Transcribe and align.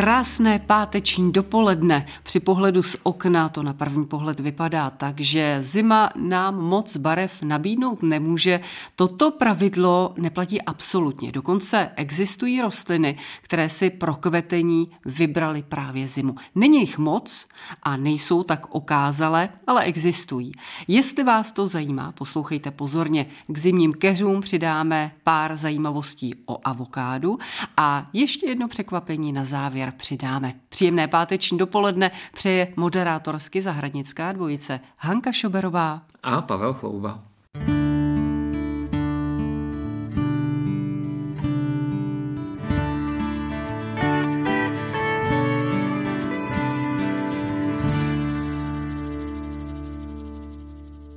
Krásné 0.00 0.58
páteční 0.58 1.32
dopoledne. 1.32 2.06
Při 2.22 2.40
pohledu 2.40 2.82
z 2.82 2.96
okna 3.02 3.48
to 3.48 3.62
na 3.62 3.72
první 3.72 4.06
pohled 4.06 4.40
vypadá 4.40 4.90
tak, 4.90 5.20
že 5.20 5.56
zima 5.60 6.10
nám 6.16 6.56
moc 6.56 6.96
barev 6.96 7.42
nabídnout 7.42 8.02
nemůže. 8.02 8.60
Toto 8.96 9.30
pravidlo 9.30 10.14
neplatí 10.18 10.62
absolutně. 10.62 11.32
Dokonce 11.32 11.90
existují 11.96 12.60
rostliny, 12.60 13.18
které 13.42 13.68
si 13.68 13.90
pro 13.90 14.14
kvetení 14.14 14.90
vybrali 15.04 15.62
právě 15.62 16.08
zimu. 16.08 16.34
Není 16.54 16.80
jich 16.80 16.98
moc 16.98 17.48
a 17.82 17.96
nejsou 17.96 18.42
tak 18.42 18.74
okázale, 18.74 19.48
ale 19.66 19.82
existují. 19.82 20.52
Jestli 20.88 21.24
vás 21.24 21.52
to 21.52 21.66
zajímá, 21.66 22.12
poslouchejte 22.12 22.70
pozorně. 22.70 23.26
K 23.46 23.58
zimním 23.58 23.92
keřům 23.94 24.40
přidáme 24.40 25.12
pár 25.24 25.56
zajímavostí 25.56 26.34
o 26.46 26.58
avokádu 26.64 27.38
a 27.76 28.08
ještě 28.12 28.46
jedno 28.46 28.68
překvapení 28.68 29.32
na 29.32 29.44
závěr 29.44 29.89
přidáme. 29.90 30.54
Příjemné 30.68 31.08
páteční 31.08 31.58
dopoledne 31.58 32.10
přeje 32.34 32.72
moderátorsky 32.76 33.62
zahradnická 33.62 34.32
dvojice 34.32 34.80
Hanka 34.96 35.32
Šoberová 35.32 36.02
a 36.22 36.42
Pavel 36.42 36.72
Chlouba. 36.74 37.22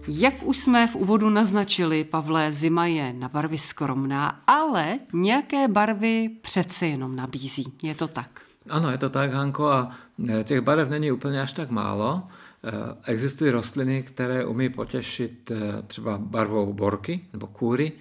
Jak 0.07 0.44
už 0.44 0.57
jsme 0.57 0.88
v 0.88 0.95
úvodu 0.95 1.29
naznačili, 1.29 2.03
Pavlé, 2.03 2.51
zima 2.51 2.85
je 2.85 3.13
na 3.13 3.29
barvy 3.29 3.57
skromná, 3.57 4.41
ale 4.47 4.99
nějaké 5.13 5.67
barvy 5.67 6.29
přece 6.41 6.88
jenom 6.88 7.16
nabízí. 7.16 7.73
Je 7.81 7.95
to 7.95 8.07
tak? 8.07 8.41
Ano, 8.69 8.92
je 8.92 8.97
to 8.97 9.09
tak, 9.09 9.33
Hanko, 9.33 9.67
a 9.67 9.92
e, 10.30 10.44
těch 10.44 10.61
barev 10.61 10.89
není 10.89 11.11
úplně 11.11 11.42
až 11.42 11.53
tak 11.53 11.69
málo. 11.69 12.23
E, 12.64 13.11
existují 13.11 13.52
rostliny, 13.52 14.03
které 14.03 14.45
umí 14.45 14.69
potěšit 14.69 15.52
e, 15.52 15.81
třeba 15.88 16.17
barvou 16.17 16.73
borky 16.73 17.25
nebo 17.34 17.47
kůry 17.47 17.91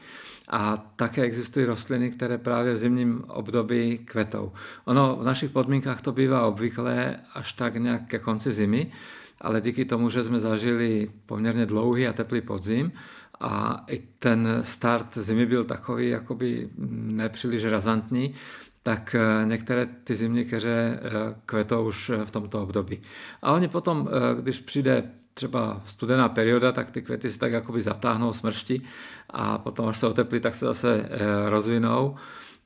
a 0.49 0.77
také 0.97 1.23
existují 1.23 1.67
rostliny, 1.67 2.11
které 2.11 2.39
právě 2.39 2.75
v 2.75 2.79
zimním 2.79 3.25
období 3.29 3.99
kvetou. 3.99 4.53
Ono 4.85 5.17
v 5.17 5.25
našich 5.25 5.51
podmínkách 5.51 6.01
to 6.01 6.13
bývá 6.13 6.47
obvyklé 6.47 7.17
až 7.35 7.53
tak 7.53 7.77
nějak 7.77 8.07
ke 8.07 8.19
konci 8.19 8.53
zimy, 8.53 8.93
ale 9.41 9.61
díky 9.61 9.85
tomu, 9.85 10.11
že 10.11 10.25
jsme 10.25 10.41
zažili 10.41 11.11
poměrně 11.27 11.67
dlouhý 11.67 12.09
a 12.09 12.13
teplý 12.13 12.41
podzim, 12.41 12.93
a 13.41 13.85
i 13.89 13.99
ten 14.19 14.63
start 14.65 15.19
zimy 15.19 15.47
byl 15.47 15.65
takový 15.65 16.09
jakoby 16.09 16.69
nepříliš 16.89 17.65
razantní, 17.65 18.35
tak 18.83 19.15
eh, 19.19 19.47
některé 19.47 19.87
ty 20.05 20.17
zimní 20.17 20.45
keře 20.45 21.01
eh, 21.03 21.11
kvetou 21.47 21.89
už 21.89 22.11
eh, 22.11 22.25
v 22.25 22.31
tomto 22.31 22.63
období. 22.63 23.03
A 23.43 23.53
oni 23.53 23.69
potom, 23.69 24.09
když 24.41 24.61
přijde 24.61 25.11
třeba 25.35 25.83
studená 25.87 26.29
perioda, 26.29 26.73
tak 26.73 26.91
ty 26.91 27.03
květy 27.03 27.33
se 27.33 27.39
tak 27.39 27.53
jakoby 27.53 27.83
zatáhnou 27.83 28.33
smršti 28.33 28.83
a 29.31 29.59
potom, 29.59 29.89
až 29.89 29.99
se 29.99 30.07
oteplí, 30.07 30.41
tak 30.41 30.55
se 30.55 30.67
zase 30.67 31.09
rozvinou. 31.49 32.17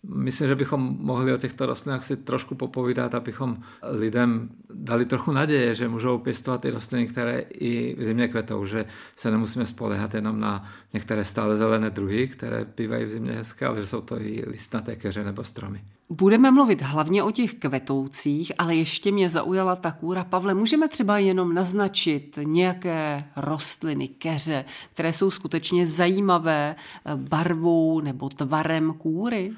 Myslím, 0.02 0.48
že 0.48 0.54
bychom 0.54 0.96
mohli 1.00 1.34
o 1.34 1.38
těchto 1.38 1.66
rostlinách 1.66 2.04
si 2.04 2.16
trošku 2.16 2.54
popovídat, 2.54 3.14
abychom 3.14 3.56
lidem 3.82 4.48
dali 4.70 5.04
trochu 5.04 5.32
naděje, 5.32 5.74
že 5.74 5.88
můžou 5.88 6.18
pěstovat 6.18 6.60
ty 6.60 6.70
rostliny, 6.70 7.06
které 7.06 7.38
i 7.38 7.96
v 7.98 8.04
zimě 8.04 8.28
kvetou, 8.28 8.66
že 8.66 8.84
se 9.16 9.30
nemusíme 9.30 9.66
spolehat 9.66 10.14
jenom 10.14 10.40
na 10.40 10.68
některé 10.92 11.24
stále 11.24 11.56
zelené 11.56 11.90
druhy, 11.90 12.28
které 12.28 12.66
bývají 12.76 13.04
v 13.04 13.10
zimě 13.10 13.32
hezké, 13.32 13.66
ale 13.66 13.80
že 13.80 13.86
jsou 13.86 14.00
to 14.00 14.20
i 14.20 14.44
listnaté 14.46 14.96
keře 14.96 15.24
nebo 15.24 15.44
stromy. 15.44 15.84
Budeme 16.08 16.50
mluvit 16.50 16.82
hlavně 16.82 17.22
o 17.22 17.30
těch 17.30 17.54
kvetoucích, 17.54 18.52
ale 18.58 18.74
ještě 18.74 19.12
mě 19.12 19.30
zaujala 19.30 19.76
ta 19.76 19.92
kůra. 19.92 20.24
Pavle, 20.24 20.54
můžeme 20.54 20.88
třeba 20.88 21.18
jenom 21.18 21.54
naznačit 21.54 22.38
nějaké 22.42 23.24
rostliny, 23.36 24.08
keře, 24.08 24.64
které 24.92 25.12
jsou 25.12 25.30
skutečně 25.30 25.86
zajímavé 25.86 26.76
barvou 27.16 28.00
nebo 28.00 28.28
tvarem 28.28 28.92
kůry? 28.92 29.52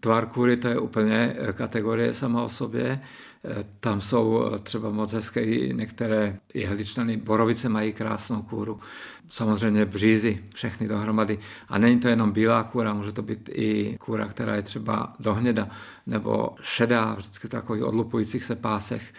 Tvar 0.00 0.26
kůry 0.26 0.56
to 0.56 0.68
je 0.68 0.78
úplně 0.78 1.34
eh, 1.38 1.52
kategorie 1.52 2.14
sama 2.14 2.42
o 2.42 2.48
sobě. 2.48 3.00
Eh, 3.44 3.64
tam 3.80 4.00
jsou 4.00 4.50
eh, 4.54 4.58
třeba 4.58 4.90
moc 4.90 5.12
hezké 5.12 5.42
i 5.42 5.74
některé 5.74 6.38
jehličnany. 6.54 7.16
Borovice 7.16 7.68
mají 7.68 7.92
krásnou 7.92 8.42
kůru. 8.42 8.80
Samozřejmě 9.30 9.86
břízy, 9.86 10.44
všechny 10.54 10.88
dohromady. 10.88 11.38
A 11.68 11.78
není 11.78 12.00
to 12.00 12.08
jenom 12.08 12.32
bílá 12.32 12.62
kůra, 12.62 12.94
může 12.94 13.12
to 13.12 13.22
být 13.22 13.50
i 13.52 13.96
kůra, 14.00 14.26
která 14.28 14.56
je 14.56 14.62
třeba 14.62 15.14
dohněda 15.20 15.68
nebo 16.06 16.50
šedá, 16.62 17.14
vždycky 17.14 17.48
takový 17.48 17.82
odlupujících 17.82 18.44
se 18.44 18.56
pásech. 18.56 19.12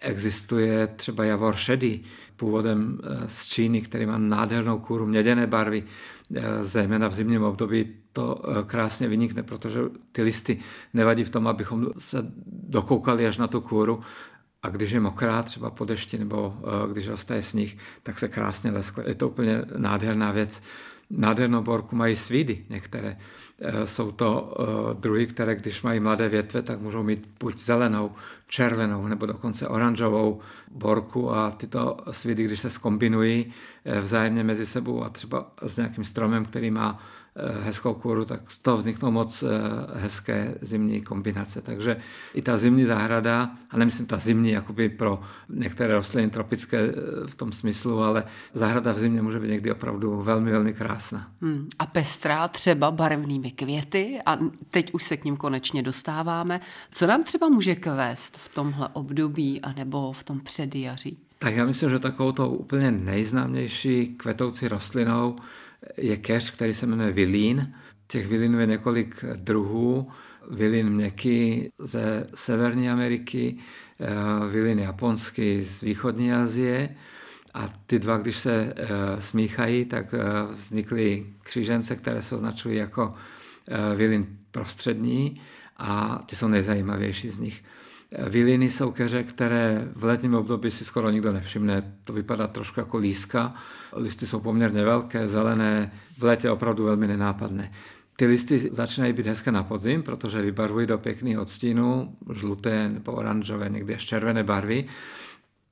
Existuje 0.00 0.86
třeba 0.86 1.24
javor 1.24 1.56
šedý, 1.56 2.04
původem 2.36 2.98
z 3.26 3.46
Číny, 3.46 3.80
který 3.80 4.06
má 4.06 4.18
nádhernou 4.18 4.78
kůru 4.78 5.06
měděné 5.06 5.46
barvy, 5.46 5.84
zejména 6.62 7.08
v 7.08 7.14
zimním 7.14 7.42
období 7.42 7.94
to 8.16 8.40
eh, 8.40 8.62
krásně 8.64 9.08
vynikne, 9.08 9.42
protože 9.42 9.80
ty 10.12 10.22
listy 10.22 10.58
nevadí 10.94 11.24
v 11.24 11.30
tom, 11.30 11.46
abychom 11.46 11.86
se 11.98 12.26
dokoukali 12.46 13.26
až 13.26 13.36
na 13.36 13.46
tu 13.46 13.60
kůru 13.60 14.00
a 14.62 14.68
když 14.68 14.90
je 14.90 15.00
mokrá, 15.00 15.42
třeba 15.42 15.70
po 15.70 15.84
dešti 15.84 16.18
nebo 16.18 16.56
eh, 16.58 16.92
když 16.92 17.08
roste 17.08 17.42
sníh, 17.42 17.78
tak 18.02 18.18
se 18.18 18.28
krásně 18.28 18.70
leskle. 18.70 19.04
Je 19.06 19.14
to 19.14 19.28
úplně 19.28 19.62
nádherná 19.76 20.32
věc. 20.32 20.62
Nádhernou 21.10 21.62
borku 21.62 21.96
mají 21.96 22.16
svídy 22.16 22.64
některé. 22.68 23.16
Eh, 23.60 23.86
jsou 23.86 24.12
to 24.12 24.56
druhy, 25.00 25.26
které 25.26 25.54
když 25.54 25.82
mají 25.82 26.00
mladé 26.00 26.28
větve, 26.28 26.62
tak 26.62 26.80
můžou 26.80 27.02
mít 27.02 27.28
buď 27.40 27.58
zelenou, 27.60 28.10
červenou 28.48 29.06
nebo 29.06 29.26
dokonce 29.26 29.68
oranžovou 29.68 30.40
borku 30.70 31.34
a 31.34 31.50
tyto 31.50 31.96
svídy, 32.10 32.44
když 32.44 32.60
se 32.60 32.70
skombinují 32.70 33.52
vzájemně 34.00 34.44
mezi 34.44 34.66
sebou 34.66 35.04
a 35.04 35.08
třeba 35.08 35.52
s 35.66 35.76
nějakým 35.76 36.04
stromem, 36.04 36.44
který 36.44 36.70
má 36.70 36.98
hezkou 37.62 37.94
kůru, 37.94 38.24
tak 38.24 38.50
z 38.50 38.58
toho 38.58 38.76
vzniknou 38.76 39.10
moc 39.10 39.42
eh, 39.42 39.48
hezké 40.00 40.54
zimní 40.60 41.00
kombinace. 41.00 41.62
Takže 41.62 41.96
i 42.34 42.42
ta 42.42 42.58
zimní 42.58 42.84
zahrada, 42.84 43.50
a 43.70 43.76
nemyslím 43.76 44.06
ta 44.06 44.16
zimní 44.16 44.50
jakoby 44.50 44.88
pro 44.88 45.20
některé 45.48 45.94
rostliny 45.94 46.30
tropické 46.30 46.78
eh, 46.78 46.92
v 47.26 47.34
tom 47.34 47.52
smyslu, 47.52 48.02
ale 48.02 48.24
zahrada 48.52 48.92
v 48.92 48.98
zimě 48.98 49.22
může 49.22 49.40
být 49.40 49.50
někdy 49.50 49.72
opravdu 49.72 50.22
velmi, 50.22 50.50
velmi 50.50 50.74
krásná. 50.74 51.28
Hmm. 51.40 51.68
A 51.78 51.86
pestrá 51.86 52.48
třeba 52.48 52.90
barevnými 52.90 53.50
květy 53.50 54.18
a 54.26 54.38
teď 54.70 54.94
už 54.94 55.04
se 55.04 55.16
k 55.16 55.24
ním 55.24 55.36
konečně 55.36 55.82
dostáváme. 55.82 56.60
Co 56.90 57.06
nám 57.06 57.24
třeba 57.24 57.48
může 57.48 57.74
kvést 57.74 58.36
v 58.36 58.48
tomhle 58.48 58.88
období 58.92 59.60
anebo 59.60 60.12
v 60.12 60.24
tom 60.24 60.40
předjaří? 60.40 61.18
Tak 61.38 61.54
já 61.54 61.64
myslím, 61.64 61.90
že 61.90 61.98
takovou 61.98 62.32
to 62.32 62.50
úplně 62.50 62.90
nejznámější 62.90 64.06
kvetoucí 64.06 64.68
rostlinou 64.68 65.36
je 65.96 66.16
keř, 66.16 66.50
který 66.50 66.74
se 66.74 66.86
jmenuje 66.86 67.12
vilín. 67.12 67.74
Těch 68.06 68.26
vilinů 68.26 68.60
je 68.60 68.66
několik 68.66 69.24
druhů. 69.34 70.08
Vilín 70.50 70.90
měkký 70.90 71.68
ze 71.78 72.26
Severní 72.34 72.90
Ameriky, 72.90 73.56
eh, 74.00 74.06
vilín 74.48 74.78
japonský 74.78 75.62
z 75.64 75.80
východní 75.80 76.32
Asie. 76.32 76.88
A 77.54 77.68
ty 77.86 77.98
dva, 77.98 78.16
když 78.16 78.36
se 78.36 78.74
eh, 78.76 78.86
smíchají, 79.18 79.84
tak 79.84 80.14
eh, 80.14 80.18
vznikly 80.50 81.26
křížence, 81.42 81.96
které 81.96 82.22
se 82.22 82.34
označují 82.34 82.76
jako 82.76 83.14
vilín 83.96 84.26
prostřední 84.50 85.40
a 85.76 86.22
ty 86.26 86.36
jsou 86.36 86.48
nejzajímavější 86.48 87.30
z 87.30 87.38
nich. 87.38 87.64
Viliny 88.18 88.70
jsou 88.70 88.90
keře, 88.90 89.22
které 89.22 89.88
v 89.94 90.04
letním 90.04 90.34
období 90.34 90.70
si 90.70 90.84
skoro 90.84 91.10
nikdo 91.10 91.32
nevšimne. 91.32 91.94
To 92.04 92.12
vypadá 92.12 92.46
trošku 92.46 92.80
jako 92.80 92.98
líska. 92.98 93.54
Listy 93.92 94.26
jsou 94.26 94.40
poměrně 94.40 94.84
velké, 94.84 95.28
zelené, 95.28 95.92
v 96.18 96.22
létě 96.22 96.50
opravdu 96.50 96.84
velmi 96.84 97.08
nenápadné. 97.08 97.72
Ty 98.16 98.26
listy 98.26 98.68
začínají 98.72 99.12
být 99.12 99.26
hezké 99.26 99.52
na 99.52 99.62
podzim, 99.62 100.02
protože 100.02 100.42
vybarvují 100.42 100.86
do 100.86 100.98
pěkných 100.98 101.38
odstínů, 101.38 102.16
žluté 102.32 102.88
nebo 102.88 103.12
oranžové, 103.12 103.68
někdy 103.68 103.94
až 103.94 104.04
červené 104.04 104.44
barvy. 104.44 104.84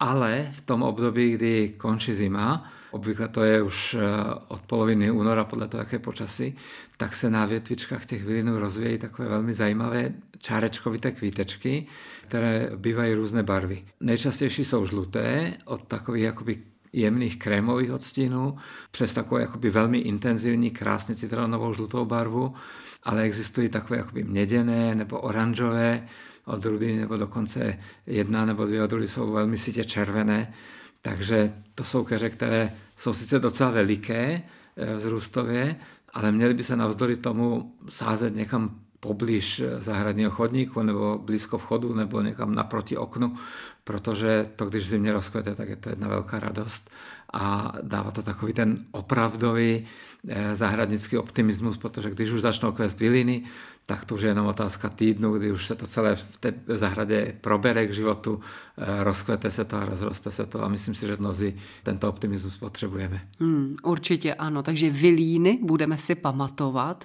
Ale 0.01 0.49
v 0.53 0.61
tom 0.61 0.83
období, 0.83 1.33
kdy 1.33 1.69
končí 1.77 2.15
zima, 2.15 2.71
obvykle 2.91 3.29
to 3.29 3.43
je 3.43 3.63
už 3.63 3.95
eh, 3.95 4.01
od 4.49 4.61
poloviny 4.61 5.11
února, 5.11 5.45
podle 5.45 5.69
toho, 5.69 5.81
jaké 5.81 5.99
počasí, 5.99 6.57
tak 6.97 7.15
se 7.17 7.31
na 7.31 7.47
větvičkách 7.47 8.07
těch 8.07 8.25
vilinů 8.25 8.59
rozvíjí 8.59 8.99
takové 8.99 9.29
velmi 9.29 9.53
zajímavé 9.53 10.13
čárečkovité 10.39 11.13
kvítečky, 11.13 11.87
které 12.23 12.71
bývají 12.77 13.15
různé 13.15 13.43
barvy. 13.43 13.85
Nejčastější 14.01 14.65
jsou 14.65 14.87
žluté, 14.87 15.53
od 15.65 15.89
takových 15.89 16.25
jakoby 16.25 16.59
jemných 16.93 17.39
krémových 17.39 17.93
odstínů 17.93 18.57
přes 18.91 19.15
takovou 19.15 19.41
jakoby 19.41 19.71
velmi 19.71 19.99
intenzivní, 19.99 20.71
krásně 20.71 21.15
citronovou 21.15 21.75
žlutou 21.75 22.05
barvu, 22.05 22.55
ale 23.03 23.23
existují 23.23 23.69
takové 23.69 23.97
jakoby 23.97 24.25
měděné 24.25 24.95
nebo 24.95 25.21
oranžové 25.21 26.07
odrůdy, 26.45 26.97
nebo 26.97 27.17
dokonce 27.17 27.79
jedna 28.07 28.47
nebo 28.47 28.65
dvě 28.65 28.83
odrůdy 28.83 29.09
jsou 29.09 29.33
velmi 29.33 29.59
sitě 29.59 29.85
červené. 29.85 30.55
Takže 31.03 31.53
to 31.75 31.85
jsou 31.85 32.05
keře, 32.05 32.31
které 32.31 32.73
jsou 32.97 33.15
sice 33.15 33.39
docela 33.39 33.71
veliké 33.71 34.43
eh, 34.77 34.95
vzrůstově, 34.95 35.77
ale 36.13 36.33
měly 36.33 36.55
by 36.55 36.65
se 36.65 36.77
navzdory 36.77 37.17
tomu 37.17 37.75
sázet 37.89 38.37
někam 38.37 38.81
poblíž 39.01 39.63
zahradního 39.79 40.31
chodníku 40.31 40.83
nebo 40.83 41.19
blízko 41.19 41.59
vchodu 41.59 41.95
nebo 41.95 42.21
někam 42.21 42.55
naproti 42.55 42.97
oknu, 42.97 43.37
protože 43.85 44.51
to, 44.57 44.67
když 44.67 44.89
zimě 44.89 45.13
rozkvete, 45.13 45.55
tak 45.55 45.69
je 45.69 45.77
to 45.77 45.89
jedna 45.89 46.09
velká 46.09 46.41
radost 46.41 46.91
a 47.35 47.73
dává 47.83 48.11
to 48.11 48.23
takový 48.23 48.53
ten 48.53 48.85
opravdový 48.91 49.85
eh, 50.29 50.57
zahradnický 50.57 51.19
optimismus, 51.19 51.79
protože 51.79 52.11
když 52.11 52.31
už 52.31 52.41
začnou 52.41 52.73
kvést 52.73 53.01
viliny, 53.01 53.43
tak 53.87 54.05
to 54.05 54.15
už 54.15 54.23
je 54.23 54.29
jenom 54.29 54.47
otázka 54.47 54.89
týdnu, 54.89 55.33
kdy 55.33 55.53
už 55.53 55.67
se 55.67 55.75
to 55.75 55.87
celé 55.87 56.17
v 56.17 56.37
té 56.37 56.55
zahradě 56.67 57.35
probere 57.41 57.87
k 57.87 57.95
životu, 57.95 58.41
eh, 58.79 59.05
rozkvete 59.05 59.51
se 59.51 59.65
to 59.65 59.77
a 59.77 59.85
rozroste 59.85 60.31
se 60.31 60.47
to 60.47 60.65
a 60.65 60.69
myslím 60.69 60.95
si, 60.95 61.07
že 61.07 61.17
mnozí 61.21 61.55
tento 61.83 62.09
optimismus 62.09 62.59
potřebujeme. 62.59 63.21
Hmm, 63.41 63.77
určitě 63.83 64.35
ano, 64.35 64.63
takže 64.63 64.91
vilíny 64.91 65.59
budeme 65.63 65.99
si 65.99 66.15
pamatovat 66.15 67.05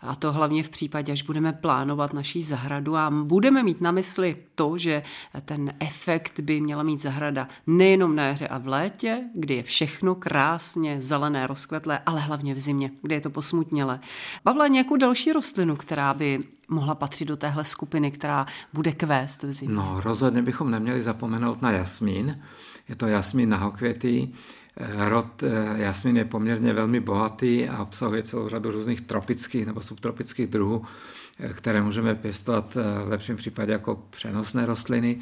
a 0.00 0.14
to 0.14 0.32
hlavně 0.32 0.62
v 0.62 0.68
případě, 0.68 1.12
až 1.12 1.22
budeme 1.22 1.52
plánovat 1.52 2.12
naší 2.12 2.42
zahradu 2.42 2.96
a 2.96 3.10
budeme 3.10 3.62
mít 3.62 3.80
na 3.80 3.90
mysli 3.90 4.36
to, 4.54 4.78
že 4.78 5.02
ten 5.44 5.74
efekt 5.80 6.40
by 6.40 6.60
měla 6.60 6.82
mít 6.82 7.02
zahrada 7.02 7.48
nejenom 7.66 8.16
na 8.16 8.24
jaře 8.24 8.48
a 8.48 8.58
v 8.58 8.68
létě, 8.68 9.22
kdy 9.34 9.54
je 9.54 9.62
všechno 9.66 10.14
krásně 10.14 11.00
zelené, 11.00 11.46
rozkvetlé, 11.46 11.98
ale 12.06 12.20
hlavně 12.20 12.54
v 12.54 12.60
zimě, 12.60 12.90
kdy 13.02 13.14
je 13.14 13.20
to 13.20 13.30
posmutnělé. 13.30 14.00
Pavle, 14.42 14.68
nějakou 14.68 14.96
další 14.96 15.32
rostlinu, 15.32 15.76
která 15.76 16.14
by 16.14 16.44
mohla 16.68 16.94
patřit 16.94 17.24
do 17.24 17.36
téhle 17.36 17.64
skupiny, 17.64 18.10
která 18.10 18.46
bude 18.72 18.92
kvést 18.92 19.42
v 19.42 19.52
zimě? 19.52 19.74
No, 19.74 20.00
rozhodně 20.04 20.42
bychom 20.42 20.70
neměli 20.70 21.02
zapomenout 21.02 21.62
na 21.62 21.70
jasmín. 21.70 22.40
Je 22.88 22.96
to 22.96 23.06
jasmín 23.06 23.48
nahokvětý, 23.48 24.28
Rod 25.08 25.42
eh, 25.42 25.82
jasmin 25.82 26.16
je 26.16 26.24
poměrně 26.24 26.72
velmi 26.72 27.00
bohatý 27.00 27.68
a 27.68 27.82
obsahuje 27.82 28.22
celou 28.22 28.48
řadu 28.48 28.70
různých 28.70 29.00
tropických 29.00 29.66
nebo 29.66 29.80
subtropických 29.80 30.46
druhů, 30.46 30.84
eh, 31.40 31.52
které 31.52 31.82
můžeme 31.82 32.14
pěstovat 32.14 32.76
eh, 32.76 33.04
v 33.04 33.08
lepším 33.08 33.36
případě 33.36 33.72
jako 33.72 34.02
přenosné 34.10 34.66
rostliny, 34.66 35.20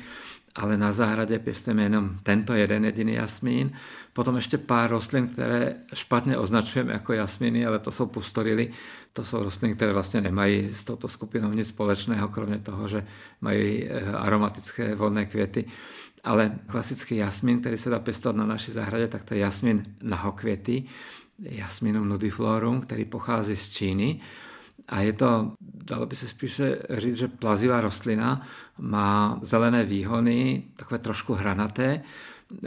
ale 0.55 0.77
na 0.77 0.93
zahradě 0.93 1.39
pěstujeme 1.39 1.83
jenom 1.83 2.19
tento 2.23 2.55
jeden 2.55 2.85
jediný 2.85 3.15
jasmín. 3.15 3.73
Potom 4.13 4.37
ještě 4.37 4.59
pár 4.59 4.91
rostlin, 4.91 5.29
které 5.29 5.75
špatně 5.95 6.39
označujeme 6.39 6.93
jako 6.93 7.13
jasmíny, 7.13 7.67
ale 7.67 7.79
to 7.79 7.91
jsou 7.91 8.07
pustorily. 8.07 8.71
To 9.13 9.25
jsou 9.25 9.43
rostliny, 9.43 9.75
které 9.75 9.93
vlastně 9.93 10.21
nemají 10.21 10.69
s 10.69 10.85
touto 10.85 11.09
skupinou 11.09 11.53
nic 11.53 11.69
společného, 11.69 12.29
kromě 12.29 12.59
toho, 12.59 12.89
že 12.89 13.07
mají 13.41 13.91
aromatické 14.17 14.95
volné 14.95 15.27
květy. 15.27 15.65
Ale 16.25 16.59
klasický 16.67 17.17
jasmin, 17.17 17.61
který 17.61 17.79
se 17.79 17.91
dá 17.91 17.99
pěstovat 17.99 18.37
na 18.37 18.47
naší 18.47 18.73
zahradě, 18.73 19.09
tak 19.09 19.25
to 19.25 19.35
je 19.35 19.41
jasmin 19.41 19.95
nahokvěty, 20.03 20.85
jasminum 21.39 22.09
nudiflorum, 22.09 22.81
který 22.81 23.05
pochází 23.05 23.57
z 23.57 23.69
Číny. 23.69 24.21
A 24.89 25.01
je 25.01 25.13
to, 25.13 25.53
dalo 25.61 26.07
by 26.07 26.17
se 26.17 26.29
spíše 26.29 26.79
říct, 26.91 27.17
že 27.17 27.29
plazivá 27.29 27.81
rostlina, 27.81 28.47
má 28.79 29.39
zelené 29.43 29.85
výhony, 29.85 30.63
takové 30.77 30.99
trošku 30.99 31.35
hranaté, 31.35 32.03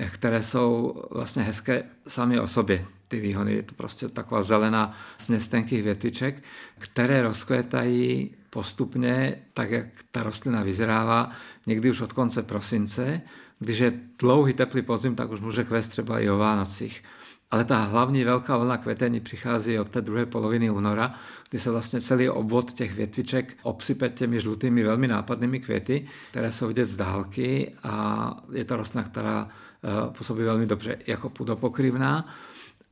které 0.09 0.43
jsou 0.43 1.03
vlastně 1.11 1.43
hezké 1.43 1.83
sami 2.07 2.39
o 2.39 2.47
sobě. 2.47 2.85
Ty 3.07 3.19
výhony 3.19 3.53
je 3.53 3.63
to 3.63 3.75
prostě 3.75 4.09
taková 4.09 4.43
zelená 4.43 4.97
směs 5.17 5.47
tenkých 5.47 5.83
větviček, 5.83 6.43
které 6.77 7.21
rozkvětají 7.21 8.35
postupně, 8.49 9.37
tak 9.53 9.71
jak 9.71 9.85
ta 10.11 10.23
rostlina 10.23 10.63
vyzrává, 10.63 11.31
někdy 11.67 11.91
už 11.91 12.01
od 12.01 12.13
konce 12.13 12.43
prosince 12.43 13.21
když 13.59 13.77
je 13.77 13.93
dlouhý 14.19 14.53
teplý 14.53 14.81
podzim, 14.81 15.15
tak 15.15 15.31
už 15.31 15.39
může 15.39 15.63
kvést 15.63 15.91
třeba 15.91 16.19
i 16.19 16.29
o 16.29 16.37
Vánocích. 16.37 17.03
Ale 17.51 17.65
ta 17.65 17.79
hlavní 17.79 18.23
velká 18.23 18.57
vlna 18.57 18.77
kvetení 18.77 19.19
přichází 19.19 19.79
od 19.79 19.89
té 19.89 20.01
druhé 20.01 20.25
poloviny 20.25 20.69
února, 20.69 21.13
kdy 21.49 21.59
se 21.59 21.71
vlastně 21.71 22.01
celý 22.01 22.29
obvod 22.29 22.73
těch 22.73 22.93
větviček 22.93 23.57
obsype 23.63 24.09
těmi 24.09 24.39
žlutými 24.39 24.83
velmi 24.83 25.07
nápadnými 25.07 25.59
květy, 25.59 26.07
které 26.29 26.51
jsou 26.51 26.67
vidět 26.67 26.85
z 26.85 26.97
dálky 26.97 27.75
a 27.83 28.33
je 28.51 28.65
to 28.65 28.77
rostlina, 28.77 29.03
která 29.03 29.47
eh, 29.49 30.13
působí 30.17 30.43
velmi 30.43 30.65
dobře 30.65 30.97
jako 31.07 31.29
půdopokryvná, 31.29 32.27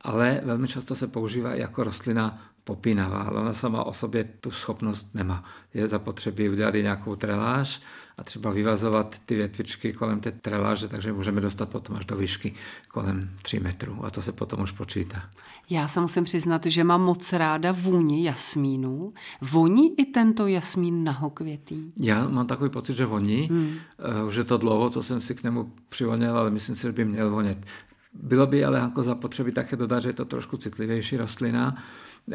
ale 0.00 0.40
velmi 0.44 0.68
často 0.68 0.94
se 0.94 1.06
používá 1.06 1.54
jako 1.54 1.84
rostlina 1.84 2.42
popínavá, 2.64 3.18
ale 3.18 3.40
ona 3.40 3.54
sama 3.54 3.84
o 3.84 3.92
sobě 3.92 4.24
tu 4.24 4.50
schopnost 4.50 5.14
nemá. 5.14 5.44
Je 5.74 5.88
zapotřebí 5.88 6.48
udělat 6.48 6.74
i 6.74 6.82
nějakou 6.82 7.16
treláž 7.16 7.82
a 8.18 8.24
třeba 8.24 8.50
vyvazovat 8.50 9.18
ty 9.26 9.36
větvičky 9.36 9.92
kolem 9.92 10.20
té 10.20 10.32
treláže, 10.32 10.88
takže 10.88 11.12
můžeme 11.12 11.40
dostat 11.40 11.68
potom 11.68 11.96
až 11.96 12.04
do 12.04 12.16
výšky 12.16 12.54
kolem 12.88 13.30
3 13.42 13.60
metrů 13.60 14.04
a 14.04 14.10
to 14.10 14.22
se 14.22 14.32
potom 14.32 14.62
už 14.62 14.72
počítá. 14.72 15.22
Já 15.70 15.88
se 15.88 16.00
musím 16.00 16.24
přiznat, 16.24 16.66
že 16.66 16.84
mám 16.84 17.02
moc 17.02 17.32
ráda 17.32 17.72
vůni 17.72 18.24
jasmínu. 18.24 19.12
Voní 19.40 20.00
i 20.00 20.04
tento 20.04 20.46
jasmín 20.46 21.04
nahokvětý? 21.04 21.82
Já 22.00 22.28
mám 22.28 22.46
takový 22.46 22.70
pocit, 22.70 22.94
že 22.94 23.06
voní. 23.06 23.48
Hmm. 23.50 23.76
Uh, 24.20 24.28
už 24.28 24.36
je 24.36 24.44
to 24.44 24.58
dlouho, 24.58 24.90
co 24.90 25.02
jsem 25.02 25.20
si 25.20 25.34
k 25.34 25.42
němu 25.42 25.72
přivonil, 25.88 26.38
ale 26.38 26.50
myslím 26.50 26.74
si, 26.74 26.82
že 26.82 26.92
by 26.92 27.04
měl 27.04 27.30
vonět. 27.30 27.58
Bylo 28.14 28.46
by 28.46 28.64
ale 28.64 28.78
jako 28.78 29.02
zapotřebí 29.02 29.52
také 29.52 29.76
dodat, 29.76 30.00
že 30.00 30.08
je 30.08 30.12
to 30.12 30.24
trošku 30.24 30.56
citlivější 30.56 31.16
rostlina, 31.16 31.76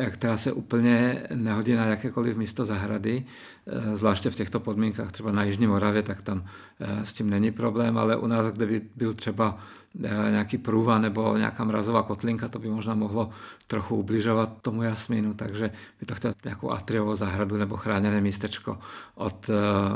která 0.09 0.37
se 0.37 0.51
úplně 0.51 1.23
nehodí 1.35 1.75
na 1.75 1.85
jakékoliv 1.85 2.37
místo 2.37 2.65
zahrady, 2.65 3.23
eh, 3.67 3.97
zvláště 3.97 4.29
v 4.29 4.35
těchto 4.35 4.59
podmínkách, 4.59 5.11
třeba 5.11 5.31
na 5.31 5.43
Jižní 5.43 5.67
Moravě, 5.67 6.03
tak 6.03 6.21
tam 6.21 6.45
eh, 6.79 7.05
s 7.05 7.13
tím 7.13 7.29
není 7.29 7.51
problém, 7.51 7.97
ale 7.97 8.15
u 8.15 8.27
nás, 8.27 8.51
kde 8.51 8.65
by 8.65 8.81
byl 8.95 9.13
třeba 9.13 9.57
eh, 10.03 10.31
nějaký 10.31 10.57
průva 10.57 10.97
nebo 10.97 11.37
nějaká 11.37 11.63
mrazová 11.63 12.03
kotlinka, 12.03 12.47
to 12.47 12.59
by 12.59 12.69
možná 12.69 12.95
mohlo 12.95 13.29
trochu 13.67 13.95
ubližovat 13.95 14.61
tomu 14.61 14.83
jasmínu, 14.83 15.33
takže 15.33 15.71
by 15.99 16.05
to 16.05 16.15
chtěl 16.15 16.33
nějakou 16.45 16.71
atriovou 16.71 17.15
zahradu 17.15 17.57
nebo 17.57 17.77
chráněné 17.77 18.21
místečko 18.21 18.79
od 19.15 19.49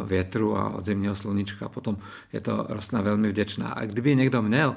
větru 0.06 0.58
a 0.58 0.70
od 0.70 0.86
zimního 0.86 1.16
sluníčka. 1.16 1.70
Potom 1.70 1.98
je 2.34 2.42
to 2.42 2.66
rostlina 2.70 3.02
velmi 3.02 3.30
vděčná. 3.30 3.68
A 3.68 3.86
kdyby 3.86 4.16
někdo 4.16 4.42
měl 4.42 4.76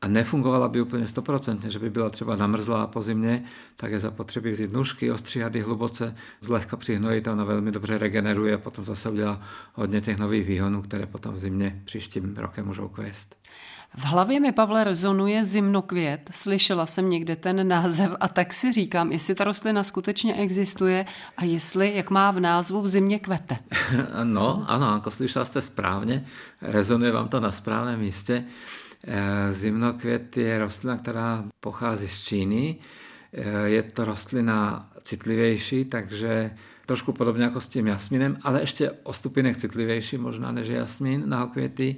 a 0.00 0.08
nefungovala 0.08 0.68
by 0.68 0.80
úplně 0.80 1.08
stoprocentně, 1.08 1.70
že 1.70 1.78
by 1.78 1.90
byla 1.90 2.10
třeba 2.10 2.36
namrzlá 2.36 2.86
po 2.86 3.02
zimě, 3.02 3.44
tak 3.76 3.92
je 3.92 3.98
zapotřebí 3.98 4.50
vzít 4.50 4.72
nůžky, 4.72 5.12
ostříhat 5.12 5.54
ji 5.54 5.62
hluboce, 5.62 6.14
zlehka 6.40 6.76
přihnojit 6.76 7.28
a 7.28 7.32
ona 7.32 7.44
velmi 7.44 7.72
dobře 7.72 7.98
regeneruje 7.98 8.54
a 8.54 8.58
potom 8.58 8.84
zase 8.84 9.10
udělá 9.10 9.40
hodně 9.74 10.00
těch 10.00 10.18
nových 10.18 10.46
výhonů, 10.46 10.82
které 10.82 11.06
potom 11.06 11.34
v 11.34 11.38
zimě 11.38 11.82
příštím 11.84 12.36
rokem 12.36 12.66
můžou 12.66 12.88
kvést. 12.88 13.36
V 13.94 14.04
hlavě 14.04 14.40
mi, 14.40 14.52
Pavle, 14.52 14.84
rezonuje 14.84 15.44
zimnokvět. 15.44 16.30
Slyšela 16.32 16.86
jsem 16.86 17.10
někde 17.10 17.36
ten 17.36 17.68
název 17.68 18.10
a 18.20 18.28
tak 18.28 18.52
si 18.52 18.72
říkám, 18.72 19.12
jestli 19.12 19.34
ta 19.34 19.44
rostlina 19.44 19.84
skutečně 19.84 20.34
existuje 20.34 21.06
a 21.36 21.44
jestli, 21.44 21.94
jak 21.94 22.10
má 22.10 22.30
v 22.30 22.40
názvu, 22.40 22.82
v 22.82 22.88
zimě 22.88 23.18
kvete. 23.18 23.58
No, 24.24 24.64
ano, 24.68 24.92
jako 24.92 25.10
slyšela 25.10 25.44
jste 25.44 25.60
správně, 25.60 26.24
rezonuje 26.62 27.12
vám 27.12 27.28
to 27.28 27.40
na 27.40 27.52
správném 27.52 28.00
místě. 28.00 28.44
Eh, 29.04 29.52
zimnokvět 29.52 30.36
je 30.36 30.58
rostlina, 30.58 30.96
která 30.96 31.44
pochází 31.60 32.08
z 32.08 32.24
Číny. 32.24 32.76
Eh, 33.32 33.68
je 33.68 33.82
to 33.82 34.04
rostlina 34.04 34.90
citlivější, 35.02 35.84
takže 35.84 36.50
trošku 36.86 37.12
podobně 37.12 37.44
jako 37.44 37.60
s 37.60 37.68
tím 37.68 37.86
jasminem, 37.86 38.38
ale 38.42 38.60
ještě 38.60 38.90
o 39.02 39.12
stupinek 39.12 39.56
citlivější 39.56 40.18
možná 40.18 40.52
než 40.52 40.68
jasmin 40.68 41.22
na 41.26 41.46
květy. 41.46 41.96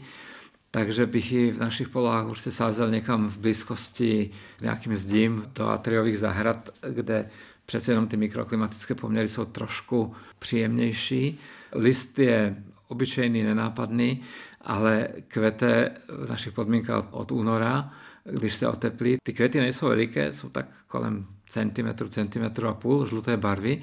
Takže 0.71 1.07
bych 1.07 1.33
ji 1.33 1.52
v 1.52 1.61
našich 1.61 1.88
polohách 1.88 2.26
určitě 2.26 2.52
sázel 2.52 2.90
někam 2.90 3.28
v 3.28 3.38
blízkosti 3.38 4.30
nějakým 4.61 4.97
zdím 4.97 5.45
do 5.54 5.69
atriových 5.69 6.19
zahrad, 6.19 6.71
kde 6.90 7.30
přece 7.66 7.92
jenom 7.92 8.09
ty 8.09 8.16
mikroklimatické 8.16 8.95
poměry 8.95 9.28
jsou 9.28 9.45
trošku 9.45 10.14
příjemnější. 10.38 11.38
List 11.73 12.19
je 12.19 12.57
obyčejný, 12.90 13.42
nenápadný, 13.42 14.20
ale 14.61 15.09
kvete 15.28 15.90
v 16.09 16.30
našich 16.30 16.52
podmínkách 16.52 17.04
od 17.11 17.32
února, 17.32 17.92
když 18.25 18.54
se 18.54 18.68
oteplí. 18.68 19.16
Ty 19.23 19.32
květy 19.32 19.61
nejsou 19.61 19.88
veliké, 19.88 20.32
jsou 20.32 20.49
tak 20.49 20.66
kolem 20.87 21.26
centimetru, 21.47 22.09
centimetru 22.09 22.68
a 22.68 22.75
půl 22.75 23.06
žluté 23.06 23.37
barvy. 23.37 23.82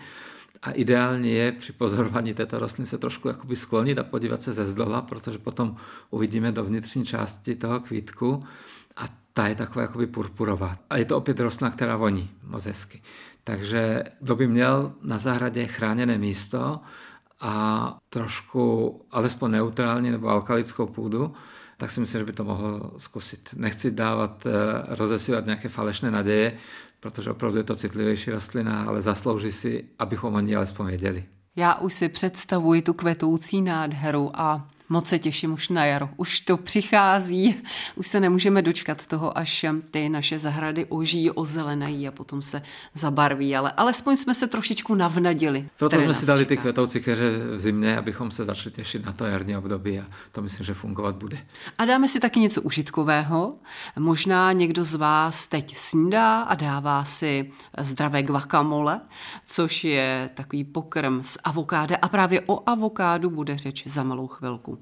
A 0.62 0.72
ideálně 0.72 1.32
je 1.32 1.52
při 1.52 1.74
pozorování 1.74 2.34
této 2.34 2.60
rostliny 2.60 2.86
se 2.86 2.98
trošku 2.98 3.28
jakoby 3.28 3.56
sklonit 3.56 4.00
a 4.00 4.04
podívat 4.04 4.42
se 4.42 4.54
ze 4.54 4.68
zdola, 4.68 5.02
protože 5.02 5.38
potom 5.38 5.76
uvidíme 6.10 6.52
do 6.52 6.64
vnitřní 6.64 7.06
části 7.06 7.56
toho 7.56 7.80
kvítku 7.80 8.40
a 8.98 9.04
ta 9.34 9.48
je 9.48 9.56
taková 9.56 9.82
jakoby 9.82 10.08
purpurová. 10.08 10.78
A 10.90 10.98
je 10.98 11.06
to 11.06 11.18
opět 11.18 11.40
rostlina, 11.40 11.72
která 11.72 11.96
voní 11.96 12.30
moc 12.44 12.66
hezky. 12.66 13.02
Takže 13.44 14.04
kdo 14.22 14.36
by 14.36 14.48
měl 14.48 14.94
na 15.04 15.18
zahradě 15.18 15.66
chráněné 15.66 16.18
místo, 16.18 16.82
a 17.40 17.98
trošku 18.10 18.96
alespoň 19.12 19.52
neutrální 19.52 20.12
nebo 20.12 20.28
alkalickou 20.28 20.88
půdu, 20.88 21.34
tak 21.78 21.92
si 21.92 22.00
myslím, 22.00 22.20
že 22.20 22.26
by 22.26 22.34
to 22.34 22.44
mohlo 22.44 22.92
zkusit. 22.98 23.50
Nechci 23.56 23.92
dávat, 23.92 24.46
eh, 24.46 24.52
rozesívat 24.96 25.46
nějaké 25.46 25.70
falešné 25.70 26.12
naděje, 26.12 26.58
protože 27.00 27.32
opravdu 27.32 27.58
je 27.58 27.64
to 27.64 27.76
citlivější 27.76 28.32
rostlina, 28.32 28.84
ale 28.84 29.02
zaslouží 29.02 29.52
si, 29.52 29.86
abychom 30.00 30.34
o 30.34 30.40
ní 30.40 30.56
alespoň 30.56 30.88
věděli. 30.88 31.26
Já 31.56 31.76
už 31.76 31.94
si 31.94 32.10
představuji 32.10 32.82
tu 32.82 32.94
kvetoucí 32.94 33.62
nádheru 33.62 34.32
a 34.34 34.70
Moc 34.90 35.08
se 35.08 35.20
těším 35.20 35.54
už 35.54 35.70
na 35.70 35.86
jaro. 35.86 36.10
Už 36.18 36.40
to 36.40 36.58
přichází, 36.58 37.56
už 37.96 38.08
se 38.08 38.20
nemůžeme 38.20 38.62
dočkat 38.62 39.08
toho, 39.08 39.38
až 39.38 39.66
ty 39.92 40.10
naše 40.10 40.40
zahrady 40.40 40.86
ožijí, 40.86 41.32
ozelenají 41.32 42.08
a 42.08 42.12
potom 42.12 42.42
se 42.42 42.62
zabarví, 42.94 43.56
ale 43.56 43.72
alespoň 43.72 44.16
jsme 44.16 44.34
se 44.34 44.48
trošičku 44.48 44.96
navnadili. 44.96 45.70
Proto 45.78 46.02
jsme 46.02 46.14
si 46.14 46.26
dali 46.26 46.40
čeká. 46.40 46.50
ty 46.50 46.58
kvetoucí 46.58 47.02
keře 47.02 47.38
v 47.56 47.60
zimě, 47.60 47.98
abychom 47.98 48.32
se 48.32 48.46
začali 48.46 48.76
těšit 48.76 49.06
na 49.06 49.12
to 49.12 49.26
jarní 49.26 49.58
období 49.58 50.00
a 50.00 50.06
to 50.32 50.42
myslím, 50.42 50.66
že 50.66 50.74
fungovat 50.74 51.16
bude. 51.16 51.38
A 51.78 51.86
dáme 51.86 52.08
si 52.08 52.20
taky 52.20 52.40
něco 52.40 52.62
užitkového. 52.62 53.56
Možná 54.00 54.52
někdo 54.52 54.86
z 54.86 54.96
vás 54.96 55.48
teď 55.48 55.78
snídá 55.78 56.42
a 56.42 56.56
dává 56.56 57.04
si 57.04 57.52
zdravé 57.78 58.24
guacamole, 58.24 59.02
což 59.46 59.84
je 59.84 60.30
takový 60.34 60.64
pokrm 60.64 61.24
z 61.24 61.38
avokáda 61.44 61.98
a 62.02 62.08
právě 62.08 62.42
o 62.46 62.70
avokádu 62.70 63.30
bude 63.30 63.58
řeč 63.58 63.88
za 63.88 64.04
malou 64.04 64.28
chvilku. 64.28 64.77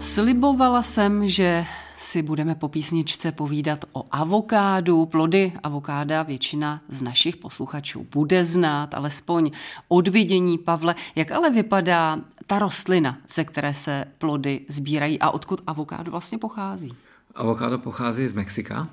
Slibovala 0.00 0.82
jsem, 0.82 1.28
že 1.28 1.64
si 1.98 2.22
budeme 2.22 2.54
po 2.54 2.68
písničce 2.68 3.32
povídat 3.32 3.84
o 3.92 4.04
avokádu. 4.10 5.06
Plody 5.06 5.52
avokáda 5.62 6.22
většina 6.22 6.82
z 6.88 7.02
našich 7.02 7.36
posluchačů 7.36 8.06
bude 8.12 8.44
znát, 8.44 8.94
alespoň 8.94 9.50
od 9.88 10.08
vidění 10.08 10.58
Pavle. 10.58 10.94
Jak 11.16 11.30
ale 11.30 11.50
vypadá 11.50 12.18
ta 12.46 12.58
rostlina, 12.58 13.18
ze 13.28 13.44
které 13.44 13.74
se 13.74 14.04
plody 14.18 14.60
sbírají 14.68 15.18
a 15.20 15.30
odkud 15.30 15.62
avokádo 15.66 16.10
vlastně 16.10 16.38
pochází? 16.38 16.94
Avokádo 17.34 17.78
pochází 17.78 18.28
z 18.28 18.32
Mexika. 18.32 18.88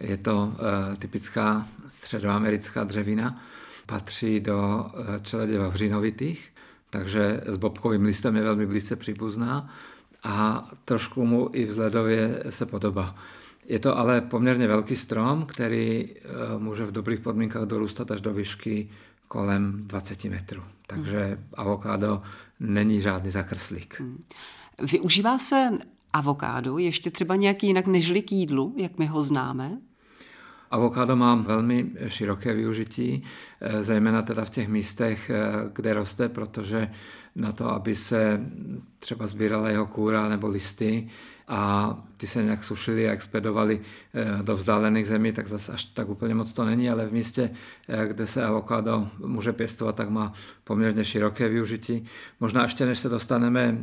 Je 0.00 0.16
to 0.16 0.52
e, 0.92 0.96
typická 0.96 1.68
středoamerická 1.86 2.84
dřevina. 2.84 3.42
Patří 3.86 4.40
do 4.40 4.86
e, 4.86 5.20
čeledě 5.20 5.58
vavřinovitých, 5.58 6.52
takže 6.90 7.40
s 7.46 7.56
bobkovým 7.56 8.02
listem 8.02 8.36
je 8.36 8.42
velmi 8.42 8.66
blízce 8.66 8.96
příbuzná 8.96 9.70
a 10.22 10.68
trošku 10.84 11.26
mu 11.26 11.50
i 11.52 11.64
vzhledově 11.64 12.42
se 12.50 12.66
podobá. 12.66 13.14
Je 13.66 13.78
to 13.78 13.98
ale 13.98 14.20
poměrně 14.20 14.66
velký 14.68 14.96
strom, 14.96 15.46
který 15.46 16.00
e, 16.00 16.14
může 16.58 16.86
v 16.86 16.92
dobrých 16.92 17.20
podmínkách 17.20 17.62
dorůstat 17.62 18.10
až 18.10 18.20
do 18.20 18.34
výšky 18.34 18.90
kolem 19.28 19.86
20 19.86 20.24
metrů. 20.24 20.62
Takže 20.86 21.38
avokádo 21.54 22.22
není 22.60 23.02
žádný 23.02 23.30
zakrslík. 23.30 24.00
Hmm. 24.00 24.22
Využívá 24.92 25.38
se 25.38 25.70
avokádo 26.12 26.78
ještě 26.78 27.10
třeba 27.10 27.36
nějaký 27.36 27.66
jinak 27.66 27.86
nežli 27.86 28.22
k 28.22 28.32
jídlu, 28.32 28.74
jak 28.76 28.98
my 28.98 29.06
ho 29.06 29.22
známe? 29.22 29.78
Avokádo 30.70 31.16
má 31.16 31.34
velmi 31.34 31.86
široké 32.08 32.54
využití, 32.54 33.22
eh, 33.60 33.82
zejména 33.82 34.22
teda 34.22 34.44
v 34.44 34.50
těch 34.50 34.68
místech, 34.68 35.30
eh, 35.30 35.52
kde 35.72 35.94
roste, 35.94 36.28
protože 36.28 36.90
na 37.36 37.52
to, 37.52 37.70
aby 37.70 37.94
se 37.94 38.40
třeba 38.98 39.26
sbírala 39.26 39.68
jeho 39.68 39.86
kůra 39.86 40.28
nebo 40.28 40.48
listy 40.48 41.08
a 41.48 41.94
ty 42.16 42.26
se 42.26 42.42
nějak 42.44 42.64
sušily 42.64 43.08
a 43.08 43.12
expedovali 43.12 43.80
eh, 44.14 44.42
do 44.42 44.56
vzdálených 44.56 45.06
zemí, 45.06 45.32
tak 45.32 45.48
zase 45.48 45.72
až 45.72 45.84
tak 45.84 46.08
úplně 46.08 46.34
moc 46.34 46.52
to 46.52 46.64
není, 46.64 46.90
ale 46.90 47.06
v 47.06 47.12
místě, 47.12 47.50
kde 48.06 48.26
se 48.26 48.44
avokádo 48.44 49.08
může 49.18 49.52
pěstovat, 49.52 49.96
tak 49.96 50.08
má 50.08 50.32
poměrně 50.64 51.04
široké 51.04 51.48
využití. 51.48 52.04
Možná 52.40 52.62
ještě 52.62 52.86
než 52.86 52.98
se 52.98 53.08
dostaneme 53.08 53.78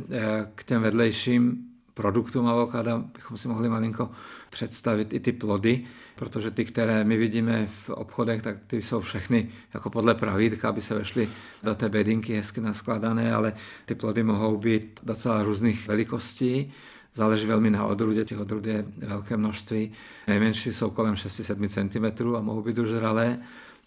k 0.54 0.64
těm 0.64 0.82
vedlejším 0.82 1.70
produktům 1.96 2.46
avokáda 2.46 3.04
bychom 3.14 3.36
si 3.36 3.48
mohli 3.48 3.68
malinko 3.68 4.10
představit 4.50 5.12
i 5.12 5.20
ty 5.20 5.32
plody, 5.32 5.84
protože 6.14 6.50
ty, 6.50 6.64
které 6.64 7.04
my 7.04 7.16
vidíme 7.16 7.66
v 7.66 7.90
obchodech, 7.90 8.42
tak 8.42 8.56
ty 8.66 8.82
jsou 8.82 9.00
všechny 9.00 9.48
jako 9.74 9.90
podle 9.90 10.14
pravítka, 10.14 10.68
aby 10.68 10.80
se 10.80 10.94
vešly 10.94 11.28
do 11.62 11.74
té 11.74 11.88
bedinky 11.88 12.36
hezky 12.36 12.60
naskladané, 12.60 13.34
ale 13.34 13.52
ty 13.86 13.94
plody 13.94 14.22
mohou 14.22 14.56
být 14.56 15.00
docela 15.02 15.42
různých 15.42 15.88
velikostí, 15.88 16.72
záleží 17.14 17.46
velmi 17.46 17.70
na 17.70 17.86
odrůdě, 17.86 18.24
těch 18.24 18.40
odrůd 18.40 18.66
je 18.66 18.84
velké 18.96 19.36
množství. 19.36 19.92
Nejmenší 20.28 20.72
jsou 20.72 20.90
kolem 20.90 21.14
6-7 21.14 22.12
cm 22.12 22.36
a 22.36 22.40
mohou 22.40 22.62
být 22.62 22.78
už 22.78 22.88
zralé 22.88 23.38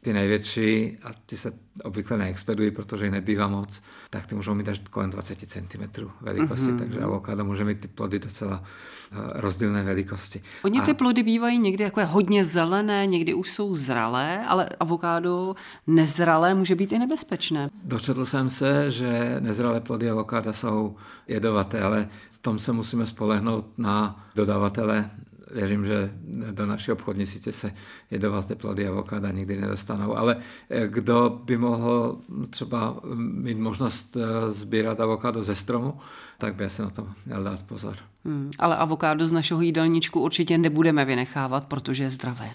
ty 0.01 0.13
největší, 0.13 0.97
a 1.03 1.11
ty 1.25 1.37
se 1.37 1.51
obvykle 1.83 2.17
neexpedují, 2.17 2.71
protože 2.71 3.05
jich 3.05 3.11
nebývá 3.11 3.47
moc, 3.47 3.81
tak 4.09 4.25
ty 4.25 4.35
můžou 4.35 4.53
mít 4.53 4.69
až 4.69 4.81
kolem 4.89 5.09
20 5.09 5.39
cm 5.39 6.05
velikosti, 6.21 6.65
mm-hmm. 6.65 6.79
takže 6.79 6.99
avokádo 6.99 7.45
může 7.45 7.65
mít 7.65 7.79
ty 7.79 7.87
plody 7.87 8.19
docela 8.19 8.63
uh, 9.11 9.17
rozdílné 9.33 9.83
velikosti. 9.83 10.41
Oni 10.63 10.79
a... 10.79 10.85
ty 10.85 10.93
plody 10.93 11.23
bývají 11.23 11.59
někdy 11.59 11.83
jako 11.83 12.05
hodně 12.05 12.45
zelené, 12.45 13.07
někdy 13.07 13.33
už 13.33 13.49
jsou 13.49 13.75
zralé, 13.75 14.45
ale 14.47 14.69
avokádo 14.79 15.55
nezralé 15.87 16.53
může 16.53 16.75
být 16.75 16.91
i 16.91 16.99
nebezpečné. 16.99 17.69
Dočetl 17.83 18.25
jsem 18.25 18.49
se, 18.49 18.91
že 18.91 19.35
nezralé 19.39 19.81
plody 19.81 20.09
avokáda 20.09 20.53
jsou 20.53 20.95
jedovaté, 21.27 21.81
ale 21.81 22.09
v 22.31 22.37
tom 22.37 22.59
se 22.59 22.71
musíme 22.71 23.05
spolehnout 23.05 23.65
na 23.77 24.25
dodavatele 24.35 25.09
věřím, 25.51 25.85
že 25.85 26.11
do 26.51 26.65
naší 26.65 26.91
obchodní 26.91 27.27
sítě 27.27 27.51
se 27.51 27.71
jedovaté 28.11 28.55
plody 28.55 28.87
avokáda 28.87 29.31
nikdy 29.31 29.61
nedostanou. 29.61 30.17
Ale 30.17 30.37
eh, 30.69 30.87
kdo 30.87 31.41
by 31.43 31.57
mohl 31.57 32.17
třeba 32.49 32.95
mít 33.15 33.57
možnost 33.57 34.17
eh, 34.17 34.51
sbírat 34.51 34.99
avokádo 34.99 35.43
ze 35.43 35.55
stromu, 35.55 35.93
tak 36.37 36.55
by 36.55 36.69
se 36.69 36.81
na 36.83 36.89
to 36.89 37.07
měl 37.25 37.43
dát 37.43 37.63
pozor. 37.63 37.95
Hmm, 38.25 38.51
ale 38.59 38.77
avokádo 38.77 39.27
z 39.27 39.31
našeho 39.31 39.61
jídelníčku 39.61 40.21
určitě 40.21 40.57
nebudeme 40.57 41.05
vynechávat, 41.05 41.65
protože 41.65 42.03
je 42.03 42.09
zdravé. 42.09 42.51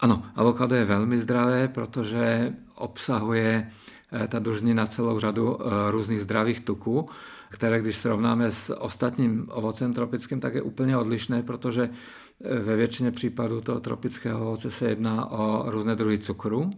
Ano, 0.00 0.22
avokádo 0.36 0.74
je 0.74 0.84
velmi 0.84 1.18
zdravé, 1.18 1.68
protože 1.68 2.52
obsahuje 2.74 3.70
eh, 4.12 4.28
ta 4.28 4.38
družnina 4.38 4.86
celou 4.86 5.20
řadu 5.20 5.58
různých 5.90 6.20
zdravých 6.20 6.60
tuků, 6.60 7.08
které 7.48 7.80
když 7.80 7.96
srovnáme 7.96 8.50
s 8.50 8.76
ostatním 8.80 9.46
ovocem 9.50 9.94
tropickým, 9.94 10.40
tak 10.40 10.54
je 10.54 10.62
úplně 10.62 10.96
odlišné, 10.96 11.42
protože 11.42 11.90
ve 12.40 12.76
většině 12.76 13.10
případů 13.10 13.60
toho 13.60 13.80
tropického 13.80 14.46
ovoce 14.46 14.70
se 14.70 14.88
jedná 14.88 15.30
o 15.30 15.70
různé 15.70 15.96
druhy 15.96 16.18
cukru 16.18 16.70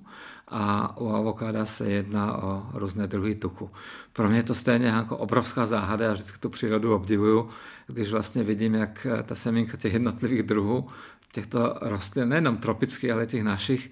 a 0.48 0.96
u 1.00 1.08
avokáda 1.08 1.66
se 1.66 1.90
jedná 1.90 2.42
o 2.42 2.66
různé 2.72 3.06
druhy 3.06 3.34
tuku. 3.34 3.70
Pro 4.12 4.28
mě 4.28 4.38
je 4.38 4.42
to 4.42 4.54
stejně 4.54 4.86
jako 4.86 5.16
obrovská 5.16 5.66
záhada, 5.66 6.04
já 6.06 6.12
vždycky 6.12 6.38
tu 6.38 6.48
přírodu 6.50 6.94
obdivuju, 6.94 7.48
když 7.86 8.10
vlastně 8.10 8.44
vidím, 8.44 8.74
jak 8.74 9.06
ta 9.26 9.34
semínka 9.34 9.76
těch 9.76 9.92
jednotlivých 9.92 10.42
druhů, 10.42 10.88
těchto 11.32 11.74
rostlin, 11.80 12.28
nejenom 12.28 12.56
tropických, 12.56 13.10
ale 13.10 13.26
těch 13.26 13.44
našich, 13.44 13.90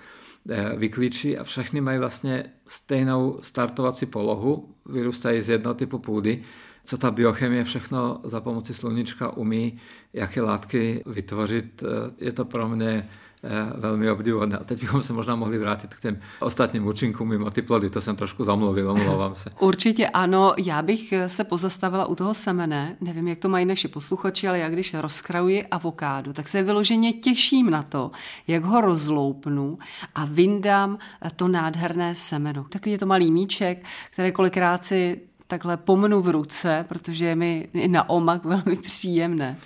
eh, 0.49 0.73
vyklíčí 0.76 1.38
a 1.38 1.44
všechny 1.44 1.80
mají 1.80 1.99
vlastně 1.99 2.44
stejnou 2.66 3.38
startovací 3.42 4.06
polohu, 4.06 4.75
vyrůstají 4.87 5.42
z 5.42 5.49
jednoho 5.49 5.75
typu 5.75 5.99
půdy 5.99 6.44
co 6.86 6.98
ta 6.98 7.10
biochemie 7.10 7.64
všechno 7.64 8.20
za 8.24 8.40
pomoci 8.40 8.74
sluníčka 8.74 9.36
umí, 9.36 9.78
jaké 10.12 10.42
látky 10.42 11.02
vytvořit, 11.06 11.82
eh, 11.82 12.24
je 12.24 12.32
to 12.32 12.44
pro 12.44 12.68
mě 12.68 13.08
eh, 13.44 13.72
velmi 13.76 14.10
obdivuhodné. 14.10 14.58
A 14.58 14.64
teď 14.64 14.80
bychom 14.80 15.02
se 15.02 15.12
možná 15.12 15.36
mohli 15.36 15.58
vrátit 15.58 15.94
k 15.94 16.00
těm 16.00 16.18
ostatním 16.40 16.86
účinkům 16.86 17.28
mimo 17.28 17.50
ty 17.50 17.62
plody. 17.62 17.90
To 17.90 18.00
jsem 18.00 18.16
trošku 18.16 18.44
zamluvil, 18.44 18.90
omlouvám 18.90 19.34
se. 19.34 19.50
Určitě 19.60 20.08
ano. 20.08 20.54
Já 20.58 20.82
bych 20.82 21.14
se 21.26 21.44
pozastavila 21.44 22.06
u 22.06 22.14
toho 22.14 22.34
semene. 22.34 22.96
Nevím, 23.00 23.28
jak 23.28 23.38
to 23.38 23.48
mají 23.48 23.66
naši 23.66 23.88
posluchači, 23.88 24.48
ale 24.48 24.58
já 24.58 24.68
když 24.68 24.94
rozkrajuji 24.94 25.66
avokádu, 25.66 26.32
tak 26.32 26.48
se 26.48 26.62
vyloženě 26.62 27.12
těším 27.12 27.70
na 27.70 27.82
to, 27.82 28.10
jak 28.46 28.64
ho 28.64 28.80
rozloupnu 28.80 29.78
a 30.14 30.24
vyndám 30.24 30.98
to 31.36 31.48
nádherné 31.48 32.14
semeno. 32.14 32.64
Takový 32.64 32.92
je 32.92 32.98
to 32.98 33.06
malý 33.06 33.30
míček, 33.30 33.84
který 34.10 34.32
kolikrát 34.32 34.84
si 34.84 35.20
takhle 35.46 35.76
pomnu 35.76 36.22
v 36.22 36.28
ruce, 36.28 36.84
protože 36.88 37.26
je 37.26 37.36
mi 37.36 37.68
na 37.86 38.08
omak 38.08 38.44
velmi 38.44 38.76
příjemné. 38.76 39.58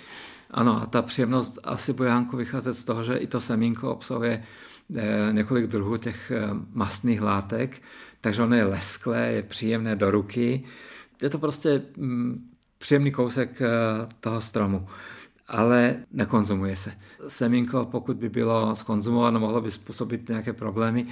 Ano, 0.51 0.81
a 0.81 0.85
ta 0.85 1.01
příjemnost 1.01 1.59
asi 1.63 1.93
bude 1.93 2.09
Janku 2.09 2.37
vycházet 2.37 2.73
z 2.73 2.83
toho, 2.83 3.03
že 3.03 3.15
i 3.15 3.27
to 3.27 3.41
semínko 3.41 3.91
obsahuje 3.91 4.43
eh, 4.95 5.29
několik 5.31 5.67
druhů 5.67 5.97
těch 5.97 6.31
eh, 6.31 6.49
mastných 6.73 7.21
látek, 7.21 7.81
takže 8.21 8.43
ono 8.43 8.55
je 8.55 8.63
lesklé, 8.63 9.31
je 9.31 9.43
příjemné 9.43 9.95
do 9.95 10.11
ruky. 10.11 10.63
Je 11.21 11.29
to 11.29 11.39
prostě 11.39 11.81
mm, 11.97 12.49
příjemný 12.77 13.11
kousek 13.11 13.61
eh, 13.61 13.67
toho 14.19 14.41
stromu, 14.41 14.87
ale 15.47 15.95
nekonzumuje 16.11 16.75
se. 16.75 16.93
Semínko, 17.27 17.85
pokud 17.85 18.17
by 18.17 18.29
bylo 18.29 18.75
skonzumováno, 18.75 19.39
mohlo 19.39 19.61
by 19.61 19.71
způsobit 19.71 20.29
nějaké 20.29 20.53
problémy. 20.53 21.07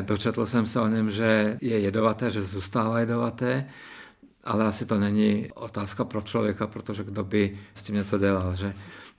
Dočetl 0.00 0.46
jsem 0.46 0.66
se 0.66 0.80
o 0.80 0.88
něm, 0.88 1.10
že 1.10 1.58
je 1.60 1.78
jedovaté, 1.78 2.30
že 2.30 2.42
zůstává 2.42 3.00
jedovaté, 3.00 3.66
ale 4.44 4.64
asi 4.64 4.86
to 4.86 4.98
není 4.98 5.48
otázka 5.54 6.04
pro 6.04 6.22
člověka, 6.22 6.66
protože 6.66 7.04
kdo 7.04 7.24
by 7.24 7.58
s 7.74 7.82
tím 7.82 7.94
něco 7.94 8.18
dělal, 8.18 8.56
že? 8.56 8.74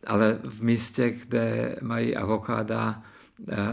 ale 0.07 0.39
v 0.43 0.63
místě, 0.63 1.09
kde 1.09 1.75
mají 1.81 2.15
avokáda 2.15 3.01
eh, 3.01 3.20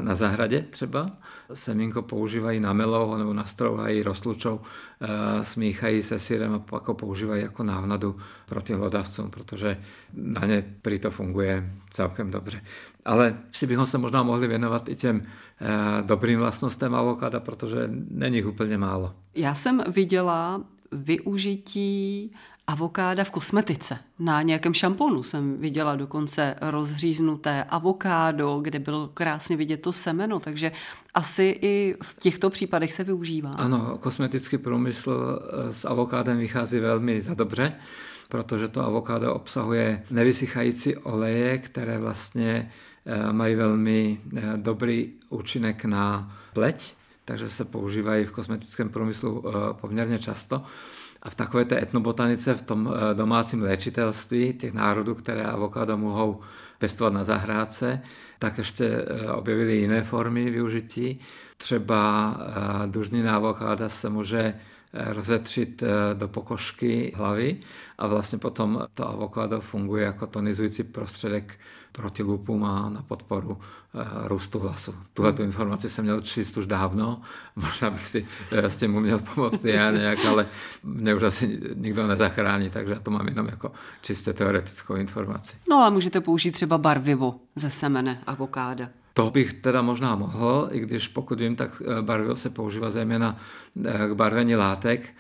na 0.00 0.14
zahradě 0.14 0.66
třeba, 0.70 1.10
semínko 1.54 2.02
používají 2.02 2.60
na 2.60 2.72
melou 2.72 3.16
nebo 3.16 3.32
nastrouhají, 3.32 4.02
rozlučou, 4.02 4.60
eh, 5.00 5.44
smíchají 5.44 6.02
se 6.02 6.18
syrem 6.18 6.54
a 6.54 6.58
pak 6.58 6.88
ho 6.88 6.94
používají 6.94 7.42
jako 7.42 7.62
návnadu 7.62 8.16
proti 8.46 8.72
hlodavcům, 8.72 9.30
protože 9.30 9.76
na 10.14 10.46
ně 10.46 10.75
prý 10.82 10.98
to 10.98 11.10
funguje 11.10 11.72
celkem 11.90 12.30
dobře. 12.30 12.60
Ale 13.04 13.38
si 13.52 13.66
bychom 13.66 13.87
se 13.87 13.98
možná 13.98 14.22
mohli 14.22 14.48
věnovat 14.48 14.88
i 14.88 14.96
těm 14.96 15.22
eh, 15.60 16.02
dobrým 16.02 16.38
vlastnostem 16.38 16.94
avokáda, 16.94 17.40
protože 17.40 17.90
není 18.10 18.37
jich 18.37 18.46
úplně 18.46 18.78
málo. 18.78 19.14
Já 19.34 19.54
jsem 19.54 19.82
viděla 19.88 20.64
využití 20.92 22.32
avokáda 22.68 23.25
v 23.25 23.30
kosmetice. 23.30 23.98
Na 24.18 24.42
nějakém 24.42 24.75
šamponu 24.75 25.22
jsem 25.22 25.56
viděla 25.58 25.96
dokonce 25.96 26.54
rozříznuté 26.60 27.64
avokádo, 27.64 28.58
kde 28.62 28.78
bylo 28.78 29.08
krásně 29.14 29.56
vidět 29.56 29.76
to 29.76 29.92
semeno, 29.92 30.40
takže 30.40 30.72
asi 31.14 31.58
i 31.62 31.96
v 32.02 32.20
těchto 32.20 32.50
případech 32.50 32.92
se 32.92 33.04
využívá. 33.04 33.50
Ano, 33.50 33.98
kosmetický 34.00 34.58
průmysl 34.58 35.40
eh, 35.42 35.72
s 35.72 35.84
avokádem 35.84 36.38
vychází 36.38 36.78
velmi 36.78 37.22
za 37.22 37.34
dobře, 37.34 37.72
protože 38.28 38.68
to 38.68 38.84
avokádo 38.84 39.34
obsahuje 39.34 40.02
nevysychající 40.10 40.96
oleje, 40.96 41.58
které 41.58 41.98
vlastně 41.98 42.72
eh, 43.06 43.32
mají 43.32 43.54
velmi 43.54 44.20
eh, 44.37 44.42
dobrý 44.56 45.12
účinek 45.28 45.84
na 45.84 46.37
pleť, 46.52 46.94
takže 47.25 47.48
se 47.48 47.64
používají 47.64 48.25
v 48.25 48.30
kosmetickém 48.30 48.88
průmyslu 48.88 49.44
poměrně 49.80 50.18
často. 50.18 50.62
V 51.28 51.35
takové 51.35 51.64
té 51.64 51.82
etnobotanice, 51.82 52.54
v 52.54 52.62
tom 52.62 52.94
eh, 52.94 53.14
domácím 53.14 53.62
léčitelství 53.62 54.52
těch 54.52 54.73
národů, 54.73 55.14
které 55.14 55.44
avokádo 55.44 55.97
mohou 55.99 56.40
pestovat 56.78 57.12
na 57.12 57.25
zahrádce, 57.25 58.02
tak 58.38 58.58
ještě 58.58 58.85
eh, 58.87 59.32
objevili 59.32 59.76
jiné 59.76 60.04
formy 60.04 60.50
využití. 60.50 61.20
Třeba 61.56 62.35
eh, 62.40 62.87
dužnina 62.87 63.37
avokáda 63.37 63.88
se 63.88 64.08
může 64.11 64.54
rozetřít 64.92 65.82
do 66.14 66.28
pokožky 66.28 67.12
hlavy 67.16 67.56
a 67.99 68.06
vlastně 68.06 68.38
potom 68.38 68.87
to 68.94 69.08
avokádo 69.08 69.61
funguje 69.61 70.04
jako 70.04 70.26
tonizující 70.26 70.82
prostředek 70.82 71.61
proti 71.92 72.23
lupům 72.23 72.64
a 72.64 72.88
na 72.88 73.02
podporu 73.02 73.58
růstu 74.25 74.59
hlasu. 74.59 74.95
Tuhle 75.14 75.33
tu 75.33 75.42
informaci 75.42 75.88
jsem 75.88 76.04
měl 76.04 76.21
číst 76.21 76.57
už 76.57 76.66
dávno, 76.66 77.21
možná 77.57 77.90
bych 77.90 78.07
si 78.07 78.26
eh, 78.50 78.71
s 78.71 78.76
tím 78.76 78.97
uměl 78.97 79.18
pomoct 79.35 79.64
já 79.64 79.90
nějak, 79.90 80.25
ale 80.25 80.47
mě 80.83 81.14
už 81.14 81.23
asi 81.23 81.61
nikdo 81.75 82.07
nezachrání, 82.07 82.71
takže 82.71 82.92
já 82.92 83.00
to 83.00 83.11
mám 83.11 83.28
jenom 83.28 83.47
jako 83.47 83.73
čistě 84.02 84.33
teoretickou 84.33 84.95
informaci. 84.95 85.57
No 85.71 85.76
ale 85.76 85.90
můžete 85.90 86.21
použít 86.21 86.50
třeba 86.50 86.78
barvivo 86.78 87.40
ze 87.57 87.71
semene 87.71 88.23
avokáda. 88.26 88.88
To 89.12 89.30
bych 89.30 89.52
teda 89.52 89.83
možná 89.83 90.16
mohl, 90.16 90.68
i 90.73 90.80
když 90.80 91.09
pokud 91.09 91.40
vím, 91.40 91.57
tak 91.57 91.83
eh, 91.85 92.02
barvivo 92.02 92.37
se 92.37 92.50
používá 92.50 92.90
zejména 92.90 93.37
k 94.09 94.12
barvení 94.12 94.57
látek, 94.57 95.14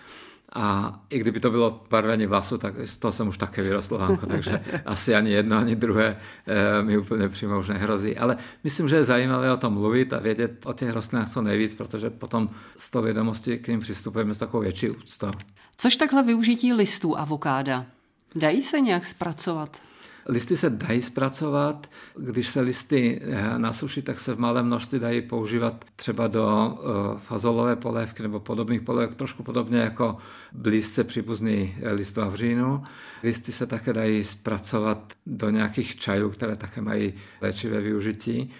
a 0.52 0.94
i 1.10 1.18
kdyby 1.18 1.40
to 1.40 1.50
bylo 1.50 1.84
barvení 1.90 2.26
vlasu, 2.26 2.58
tak 2.58 2.74
z 2.84 2.98
toho 2.98 3.12
jsem 3.12 3.28
už 3.28 3.38
také 3.38 3.62
vyrostl, 3.62 3.98
Hanko, 3.98 4.26
takže 4.34 4.60
asi 4.86 5.14
ani 5.14 5.30
jedno, 5.30 5.58
ani 5.58 5.76
druhé 5.76 6.16
e, 6.46 6.82
mi 6.82 6.98
úplně 6.98 7.28
přímo 7.28 7.58
už 7.58 7.68
nehrozí. 7.68 8.16
Ale 8.16 8.36
myslím, 8.64 8.88
že 8.88 8.96
je 8.96 9.04
zajímavé 9.04 9.52
o 9.52 9.56
tom 9.56 9.72
mluvit 9.72 10.12
a 10.12 10.18
vědět 10.18 10.66
o 10.66 10.72
těch 10.72 10.92
rostlinách 10.92 11.30
co 11.30 11.42
nejvíc, 11.42 11.74
protože 11.74 12.10
potom 12.10 12.50
z 12.76 12.90
toho 12.90 13.02
vědomosti 13.02 13.58
k 13.58 13.68
ním 13.68 13.80
přistupujeme 13.80 14.34
s 14.34 14.38
takovou 14.38 14.62
větší 14.62 14.90
úctou. 14.90 15.30
Což 15.76 15.96
takhle 15.96 16.22
využití 16.22 16.72
listů 16.72 17.18
avokáda? 17.18 17.86
Dají 18.34 18.62
se 18.62 18.80
nějak 18.80 19.04
zpracovat? 19.04 19.87
Listy 20.28 20.56
se 20.56 20.70
dají 20.70 21.02
zpracovat. 21.02 21.90
Když 22.16 22.48
se 22.48 22.60
listy 22.60 23.20
eh, 23.22 23.58
nasuší, 23.58 24.02
tak 24.02 24.18
se 24.18 24.34
v 24.34 24.38
malém 24.38 24.66
množství 24.66 24.98
dají 24.98 25.22
používat 25.22 25.84
třeba 25.96 26.26
do 26.26 26.78
eh, 26.78 27.18
fazolové 27.18 27.76
polévky 27.76 28.22
nebo 28.22 28.40
podobných 28.40 28.82
polévek, 28.82 29.14
trošku 29.14 29.42
podobně 29.42 29.78
jako 29.78 30.16
blízce 30.52 31.04
příbuzný 31.04 31.76
eh, 31.82 31.92
list 31.92 32.16
vavřínu. 32.16 32.82
Listy 33.22 33.52
se 33.52 33.66
také 33.66 33.92
dají 33.92 34.24
zpracovat 34.24 35.12
do 35.26 35.50
nějakých 35.50 35.96
čajů, 35.96 36.30
které 36.30 36.56
také 36.56 36.80
mají 36.80 37.14
léčivé 37.40 37.80
využití, 37.80 38.50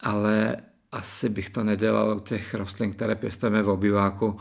ale 0.00 0.56
asi 0.92 1.28
bych 1.28 1.50
to 1.50 1.64
nedělal 1.64 2.16
u 2.16 2.20
těch 2.20 2.54
rostlin, 2.54 2.92
které 2.92 3.14
pěstujeme 3.14 3.62
v 3.62 3.68
obyváku 3.68 4.38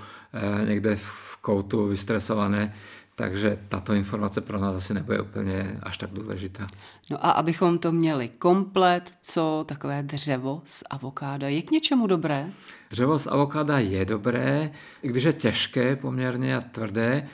někde 0.66 0.96
v 0.96 1.38
koutu 1.42 1.88
vystresované, 1.88 2.74
takže 3.20 3.58
tato 3.70 3.94
informace 3.94 4.42
pro 4.42 4.60
nás 4.60 4.76
asi 4.76 4.94
nebude 4.94 5.22
úplně 5.22 5.80
až 5.84 5.98
tak 5.98 6.10
důležitá. 6.10 6.68
No 7.10 7.26
a 7.26 7.32
abychom 7.32 7.78
to 7.78 7.92
měli 7.92 8.28
komplet, 8.28 9.12
co 9.22 9.66
takové 9.68 10.04
dřevo 10.04 10.62
z 10.66 10.84
avokáda 10.90 11.48
je 11.48 11.62
k 11.62 11.72
něčemu 11.72 12.08
dobré? 12.08 12.50
Dřevo 12.90 13.20
z 13.20 13.28
avokáda 13.28 13.80
je 13.80 14.06
dobré, 14.06 14.72
i 15.02 15.08
když 15.08 15.24
je 15.24 15.34
těžké 15.34 15.96
poměrně 15.96 16.58
a 16.58 16.62
tvrdé, 16.62 17.28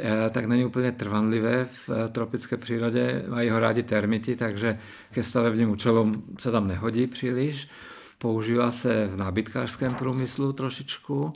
eh, 0.00 0.30
tak 0.30 0.44
není 0.44 0.64
úplně 0.64 0.92
trvanlivé 0.92 1.64
v 1.64 1.90
eh, 1.90 2.08
tropické 2.08 2.56
přírodě. 2.56 3.24
Mají 3.28 3.50
ho 3.50 3.58
rádi 3.58 3.82
termity, 3.82 4.36
takže 4.36 4.78
ke 5.12 5.22
stavebním 5.22 5.70
účelům 5.70 6.24
se 6.38 6.50
tam 6.50 6.68
nehodí 6.68 7.06
příliš. 7.06 7.68
Používá 8.18 8.70
se 8.70 9.06
v 9.06 9.16
nábytkářském 9.16 9.94
průmyslu 9.94 10.52
trošičku 10.52 11.32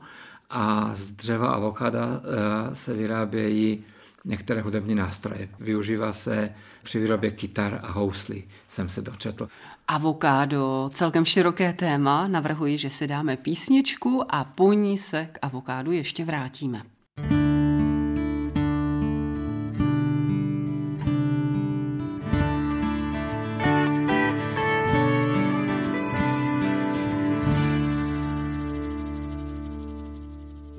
a 0.51 0.91
z 0.95 1.13
dřeva 1.13 1.49
avokáda 1.49 2.07
eh, 2.07 2.75
se 2.75 2.95
vyrábějí 2.95 3.85
některé 4.25 4.61
hudební 4.61 4.95
nástroje. 4.95 5.49
Využívá 5.61 6.13
se 6.13 6.55
při 6.83 6.99
výrobě 6.99 7.31
kytar 7.31 7.81
a 7.83 7.93
houslí, 7.93 8.45
jsem 8.67 8.89
se 8.89 9.03
dočetl. 9.03 9.49
Avokádo, 9.89 10.91
celkem 10.93 11.25
široké 11.25 11.73
téma, 11.73 12.29
navrhuji, 12.29 12.79
že 12.79 12.91
si 12.91 13.07
dáme 13.07 13.37
písničku 13.37 14.25
a 14.29 14.45
po 14.45 14.73
ní 14.73 14.99
se 14.99 15.29
k 15.33 15.39
avokádu 15.43 15.93
ještě 15.93 16.25
vrátíme. 16.25 16.83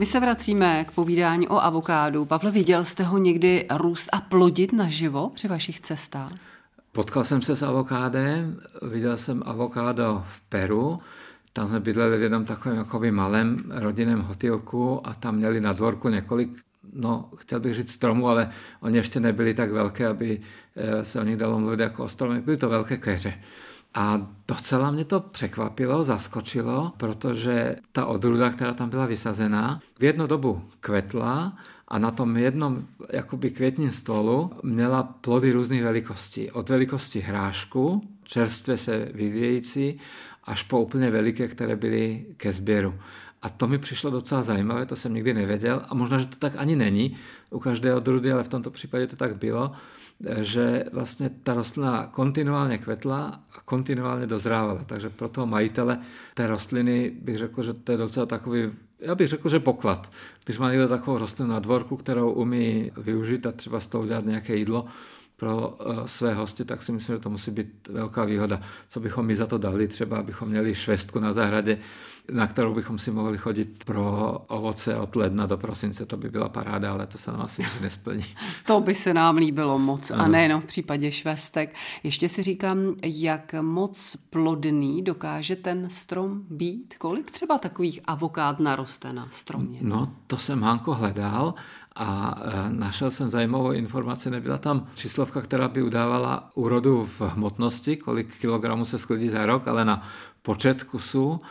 My 0.01 0.05
se 0.05 0.19
vracíme 0.19 0.85
k 0.85 0.91
povídání 0.91 1.47
o 1.47 1.57
avokádu. 1.57 2.25
Pavle, 2.25 2.51
viděl 2.51 2.85
jste 2.85 3.03
ho 3.03 3.17
někdy 3.17 3.65
růst 3.77 4.09
a 4.11 4.21
plodit 4.21 4.73
naživo 4.73 5.29
při 5.29 5.47
vašich 5.47 5.79
cestách? 5.79 6.31
Potkal 6.91 7.23
jsem 7.23 7.41
se 7.41 7.55
s 7.55 7.63
avokádem, 7.63 8.59
viděl 8.81 9.17
jsem 9.17 9.43
avokádo 9.45 10.23
v 10.27 10.41
Peru, 10.41 10.99
tam 11.53 11.67
jsme 11.67 11.79
bydleli 11.79 12.17
v 12.17 12.21
jednom 12.21 12.45
takovém 12.45 12.77
jakoby 12.77 13.11
malém 13.11 13.63
rodinném 13.69 14.21
hotelku 14.21 15.07
a 15.07 15.13
tam 15.13 15.35
měli 15.35 15.61
na 15.61 15.73
dvorku 15.73 16.09
několik, 16.09 16.49
no 16.93 17.29
chtěl 17.37 17.59
bych 17.59 17.73
říct 17.73 17.91
stromů, 17.91 18.29
ale 18.29 18.49
oni 18.79 18.97
ještě 18.97 19.19
nebyli 19.19 19.53
tak 19.53 19.71
velké, 19.71 20.07
aby 20.07 20.41
eh, 20.75 21.05
se 21.05 21.19
o 21.19 21.23
nich 21.23 21.37
dalo 21.37 21.59
mluvit 21.59 21.79
jako 21.79 22.03
o 22.03 22.09
stromech. 22.09 22.41
Byly 22.41 22.57
to 22.57 22.69
velké 22.69 22.97
keře. 22.97 23.33
A 23.93 24.27
docela 24.47 24.91
mě 24.91 25.05
to 25.05 25.19
překvapilo, 25.19 26.03
zaskočilo, 26.03 26.91
protože 26.97 27.75
ta 27.91 28.05
odrůda, 28.05 28.49
která 28.49 28.73
tam 28.73 28.89
byla 28.89 29.05
vysazená, 29.05 29.79
v 29.99 30.03
jednu 30.03 30.27
dobu 30.27 30.61
kvetla 30.79 31.57
a 31.87 31.99
na 31.99 32.11
tom 32.11 32.37
jednom 32.37 32.85
jakoby 33.09 33.51
květním 33.51 33.91
stolu 33.91 34.51
měla 34.63 35.03
plody 35.03 35.51
různých 35.51 35.83
velikostí. 35.83 36.51
Od 36.51 36.69
velikosti 36.69 37.19
hrášku, 37.19 38.01
čerstvě 38.23 38.77
se 38.77 39.09
vyvíjející, 39.13 39.99
až 40.43 40.63
po 40.63 40.79
úplně 40.79 41.11
veliké, 41.11 41.47
které 41.47 41.75
byly 41.75 42.25
ke 42.37 42.53
sběru. 42.53 42.93
A 43.41 43.49
to 43.49 43.67
mi 43.67 43.77
přišlo 43.77 44.11
docela 44.11 44.43
zajímavé, 44.43 44.85
to 44.85 44.95
jsem 44.95 45.13
nikdy 45.13 45.33
nevěděl 45.33 45.81
a 45.89 45.95
možná, 45.95 46.17
že 46.17 46.25
to 46.25 46.35
tak 46.35 46.53
ani 46.57 46.75
není 46.75 47.17
u 47.49 47.59
každé 47.59 47.95
odrůdy, 47.95 48.31
ale 48.31 48.43
v 48.43 48.47
tomto 48.47 48.71
případě 48.71 49.07
to 49.07 49.15
tak 49.15 49.37
bylo 49.37 49.71
že 50.41 50.83
vlastně 50.91 51.29
ta 51.43 51.53
rostlina 51.53 52.07
kontinuálně 52.07 52.77
kvetla 52.77 53.43
a 53.57 53.61
kontinuálně 53.65 54.27
dozrávala. 54.27 54.83
Takže 54.83 55.09
pro 55.09 55.29
toho 55.29 55.47
majitele 55.47 55.99
té 56.33 56.47
rostliny 56.47 57.11
bych 57.21 57.37
řekl, 57.37 57.63
že 57.63 57.73
to 57.73 57.91
je 57.91 57.97
docela 57.97 58.25
takový, 58.25 58.71
já 58.99 59.15
bych 59.15 59.27
řekl, 59.27 59.49
že 59.49 59.59
poklad. 59.59 60.11
Když 60.45 60.57
má 60.57 60.71
někdo 60.71 60.87
takovou 60.87 61.17
rostlinu 61.17 61.51
na 61.51 61.59
dvorku, 61.59 61.97
kterou 61.97 62.31
umí 62.31 62.91
využít 62.97 63.45
a 63.45 63.51
třeba 63.51 63.79
z 63.79 63.87
toho 63.87 64.03
udělat 64.03 64.25
nějaké 64.25 64.55
jídlo, 64.55 64.85
pro 65.41 65.77
eh, 65.79 66.07
své 66.07 66.33
hosty, 66.33 66.65
tak 66.65 66.83
si 66.83 66.91
myslím, 66.91 67.15
že 67.15 67.19
to 67.19 67.29
musí 67.29 67.51
být 67.51 67.87
velká 67.87 68.25
výhoda. 68.25 68.61
Co 68.87 68.99
bychom 68.99 69.25
my 69.25 69.35
za 69.35 69.47
to 69.47 69.57
dali, 69.57 69.87
třeba 69.87 70.17
abychom 70.17 70.49
měli 70.49 70.75
švestku 70.75 71.19
na 71.19 71.33
zahradě, 71.33 71.77
na 72.31 72.47
kterou 72.47 72.73
bychom 72.73 72.99
si 72.99 73.11
mohli 73.11 73.37
chodit 73.37 73.83
pro 73.85 74.37
ovoce 74.47 74.95
od 74.95 75.15
ledna 75.15 75.45
do 75.45 75.57
prosince, 75.57 76.05
to 76.05 76.17
by 76.17 76.29
byla 76.29 76.49
paráda, 76.49 76.91
ale 76.91 77.07
to 77.07 77.17
se 77.17 77.31
nám 77.31 77.41
asi 77.41 77.65
nesplní. 77.81 78.25
To 78.65 78.81
by 78.81 78.95
se 78.95 79.13
nám 79.13 79.37
líbilo 79.37 79.79
moc 79.79 80.11
ano. 80.11 80.23
a 80.23 80.27
nejenom 80.27 80.61
v 80.61 80.65
případě 80.65 81.11
švestek. 81.11 81.75
Ještě 82.03 82.29
si 82.29 82.43
říkám, 82.43 82.95
jak 83.03 83.55
moc 83.61 84.17
plodný 84.29 85.01
dokáže 85.01 85.55
ten 85.55 85.89
strom 85.89 86.41
být? 86.49 86.95
Kolik 86.97 87.31
třeba 87.31 87.57
takových 87.57 87.99
avokád 88.05 88.59
naroste 88.59 89.13
na 89.13 89.27
stromě? 89.29 89.79
No, 89.81 90.11
to 90.27 90.37
jsem 90.37 90.61
Hanko 90.61 90.93
hledal 90.93 91.53
a 91.95 92.35
e, 92.41 92.69
našel 92.69 93.11
jsem 93.11 93.29
zajímavou 93.29 93.71
informaci, 93.71 94.29
nebyla 94.29 94.57
tam 94.57 94.87
číslovka, 94.95 95.41
která 95.41 95.67
by 95.67 95.83
udávala 95.83 96.49
úrodu 96.53 97.09
v 97.19 97.21
hmotnosti, 97.21 97.97
kolik 97.97 98.37
kilogramů 98.37 98.85
se 98.85 98.99
sklidí 98.99 99.29
za 99.29 99.45
rok, 99.45 99.67
ale 99.67 99.85
na 99.85 100.07
počet 100.41 100.83
kusů 100.83 101.41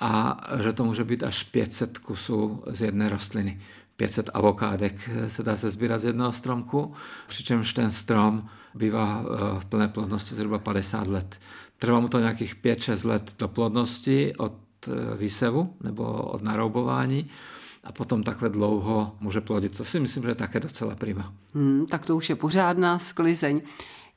a 0.00 0.40
že 0.62 0.72
to 0.72 0.84
může 0.84 1.04
být 1.04 1.22
až 1.22 1.42
500 1.42 1.98
kusů 1.98 2.62
z 2.66 2.82
jedné 2.82 3.08
rostliny. 3.08 3.60
500 3.96 4.30
avokádek 4.34 5.10
se 5.28 5.42
dá 5.42 5.56
se 5.56 5.70
sbírat 5.70 5.98
z 5.98 6.04
jednoho 6.04 6.32
stromku, 6.32 6.94
přičemž 7.28 7.72
ten 7.72 7.90
strom 7.90 8.48
bývá 8.74 9.24
e, 9.24 9.60
v 9.60 9.64
plné 9.64 9.88
plodnosti 9.88 10.34
zhruba 10.34 10.58
50 10.58 11.06
let. 11.06 11.40
Trvá 11.78 12.00
mu 12.00 12.08
to 12.08 12.18
nějakých 12.18 12.56
5-6 12.56 13.08
let 13.08 13.34
do 13.38 13.48
plodnosti 13.48 14.36
od 14.36 14.54
e, 14.88 15.16
výsevu 15.16 15.76
nebo 15.82 16.04
od 16.04 16.42
naroubování 16.42 17.30
a 17.84 17.92
potom 17.92 18.22
takhle 18.22 18.48
dlouho 18.48 19.16
může 19.20 19.40
plodit, 19.40 19.76
co 19.76 19.84
si 19.84 20.00
myslím, 20.00 20.22
že 20.22 20.28
je 20.28 20.34
také 20.34 20.60
docela 20.60 20.94
prima. 20.94 21.34
Hmm, 21.54 21.86
tak 21.86 22.06
to 22.06 22.16
už 22.16 22.28
je 22.28 22.36
pořádná 22.36 22.98
sklizeň. 22.98 23.60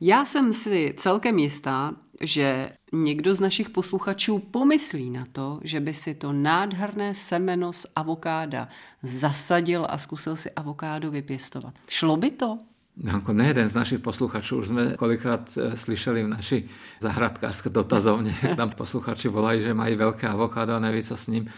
Já 0.01 0.25
jsem 0.25 0.53
si 0.53 0.93
celkem 0.97 1.39
jistá, 1.39 1.93
že 2.21 2.69
někdo 2.93 3.35
z 3.35 3.39
našich 3.39 3.69
posluchačů 3.69 4.39
pomyslí 4.39 5.09
na 5.09 5.25
to, 5.31 5.59
že 5.63 5.79
by 5.79 5.93
si 5.93 6.13
to 6.13 6.33
nádherné 6.33 7.13
semeno 7.13 7.73
z 7.73 7.85
avokáda 7.95 8.67
zasadil 9.03 9.87
a 9.89 9.97
zkusil 9.97 10.35
si 10.35 10.51
avokádo 10.51 11.11
vypěstovat. 11.11 11.73
Šlo 11.87 12.17
by 12.17 12.31
to? 12.31 12.59
Jako 13.03 13.33
nejeden 13.33 13.69
z 13.69 13.75
našich 13.75 13.99
posluchačů 13.99 14.57
už 14.57 14.67
jsme 14.67 14.95
kolikrát 14.97 15.57
eh, 15.57 15.77
slyšeli 15.77 16.23
v 16.23 16.27
naší 16.27 16.69
zahradkářské 17.01 17.69
dotazovně, 17.69 18.35
jak 18.41 18.57
tam 18.57 18.69
posluchači 18.69 19.27
volají, 19.27 19.61
že 19.61 19.73
mají 19.73 19.95
velké 19.95 20.27
avokádo 20.27 20.73
a 20.73 20.79
neví, 20.79 21.03
co 21.03 21.17
s 21.17 21.27
ním 21.27 21.49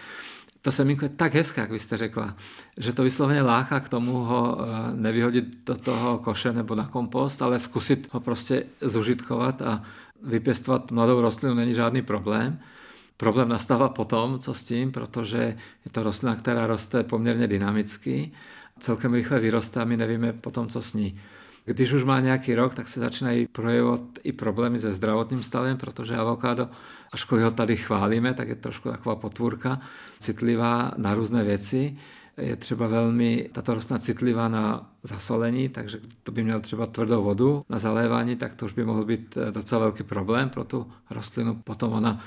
to 0.67 0.71
semínko 0.71 1.05
je 1.05 1.09
tak 1.09 1.33
hezké, 1.33 1.61
jak 1.61 1.71
vy 1.71 1.79
jste 1.79 1.97
řekla, 1.97 2.35
že 2.77 2.93
to 2.93 3.03
vysloveně 3.03 3.41
láká 3.41 3.79
k 3.79 3.89
tomu 3.89 4.11
ho 4.11 4.57
eh, 4.59 4.65
nevyhodit 4.95 5.45
do 5.65 5.75
toho 5.75 6.17
koše 6.17 6.53
nebo 6.53 6.75
na 6.75 6.87
kompost, 6.87 7.41
ale 7.41 7.59
zkusit 7.59 8.13
ho 8.13 8.19
prostě 8.19 8.63
zužitkovat 8.81 9.61
a 9.61 9.83
vypěstovat 10.23 10.91
mladou 10.91 11.21
rostlinu 11.21 11.55
není 11.55 11.73
žádný 11.73 12.01
problém. 12.01 12.59
Problém 13.17 13.49
nastává 13.49 13.89
potom, 13.89 14.39
co 14.39 14.53
s 14.53 14.63
tím, 14.63 14.91
protože 14.91 15.57
je 15.85 15.91
to 15.91 16.03
rostlina, 16.03 16.35
která 16.35 16.67
roste 16.67 17.03
poměrně 17.03 17.47
dynamicky, 17.47 18.31
celkem 18.79 19.13
rychle 19.13 19.39
vyrostá 19.39 19.81
a 19.81 19.85
my 19.85 19.97
nevíme 19.97 20.33
potom, 20.33 20.67
co 20.67 20.81
s 20.81 20.93
ní. 20.93 21.19
Když 21.67 21.93
už 21.93 22.03
má 22.03 22.19
nějaký 22.19 22.55
rok, 22.55 22.75
tak 22.75 22.87
se 22.87 22.99
začínají 22.99 23.47
projevovat 23.47 24.01
i 24.23 24.31
problémy 24.31 24.79
se 24.79 24.91
zdravotním 24.91 25.43
stavem, 25.43 25.77
protože 25.77 26.15
avokádo, 26.15 26.69
ačkoliv 27.11 27.43
ho 27.43 27.51
tady 27.51 27.77
chválíme, 27.77 28.33
tak 28.33 28.47
je 28.47 28.55
trošku 28.55 28.89
taková 28.89 29.15
potvůrka, 29.15 29.79
citlivá 30.19 30.91
na 30.97 31.13
různé 31.13 31.43
věci. 31.43 31.97
Je 32.37 32.55
třeba 32.55 32.87
velmi 32.87 33.49
tato 33.51 33.73
rostlina 33.73 33.99
citlivá 33.99 34.47
na 34.47 34.91
zasolení, 35.03 35.69
takže 35.69 35.99
to 36.23 36.31
by 36.31 36.43
měl 36.43 36.59
třeba 36.59 36.85
tvrdou 36.85 37.23
vodu 37.23 37.65
na 37.69 37.79
zalévání, 37.79 38.35
tak 38.35 38.55
to 38.55 38.65
už 38.65 38.73
by 38.73 38.85
mohl 38.85 39.05
být 39.05 39.37
eh, 39.37 39.51
docela 39.51 39.81
velký 39.81 40.03
problém 40.03 40.49
pro 40.49 40.63
tu 40.63 40.87
rostlinu. 41.09 41.55
Potom 41.63 41.93
ona 41.93 42.19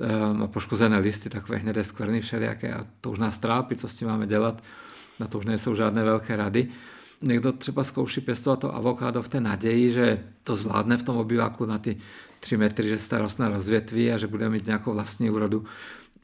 eh, 0.00 0.32
má 0.32 0.46
poškozené 0.46 0.98
listy, 0.98 1.30
takové 1.30 1.58
hnědé 1.58 1.84
skvrny 1.84 2.20
všelijaké 2.20 2.74
a 2.74 2.86
to 3.00 3.10
už 3.10 3.18
nás 3.18 3.38
trápí, 3.38 3.76
co 3.76 3.88
s 3.88 3.96
tím 3.96 4.08
máme 4.08 4.26
dělat. 4.26 4.62
Na 5.20 5.26
to 5.26 5.38
už 5.38 5.46
nejsou 5.46 5.74
žádné 5.74 6.04
velké 6.04 6.36
rady. 6.36 6.68
Někdo 7.22 7.52
třeba 7.52 7.84
zkouší 7.84 8.20
pěstovat 8.20 8.60
to 8.60 8.74
avokádo 8.74 9.22
v 9.22 9.28
té 9.28 9.40
naději, 9.40 9.92
že 9.92 10.24
to 10.44 10.56
zvládne 10.56 10.96
v 10.96 11.02
tom 11.02 11.16
obyváku 11.16 11.66
na 11.66 11.78
ty 11.78 11.96
tři 12.40 12.56
metry, 12.56 12.88
že 12.88 12.98
se 12.98 13.18
rozvětví 13.48 14.12
a 14.12 14.18
že 14.18 14.26
bude 14.26 14.48
mít 14.48 14.66
nějakou 14.66 14.92
vlastní 14.92 15.30
úrodu. 15.30 15.64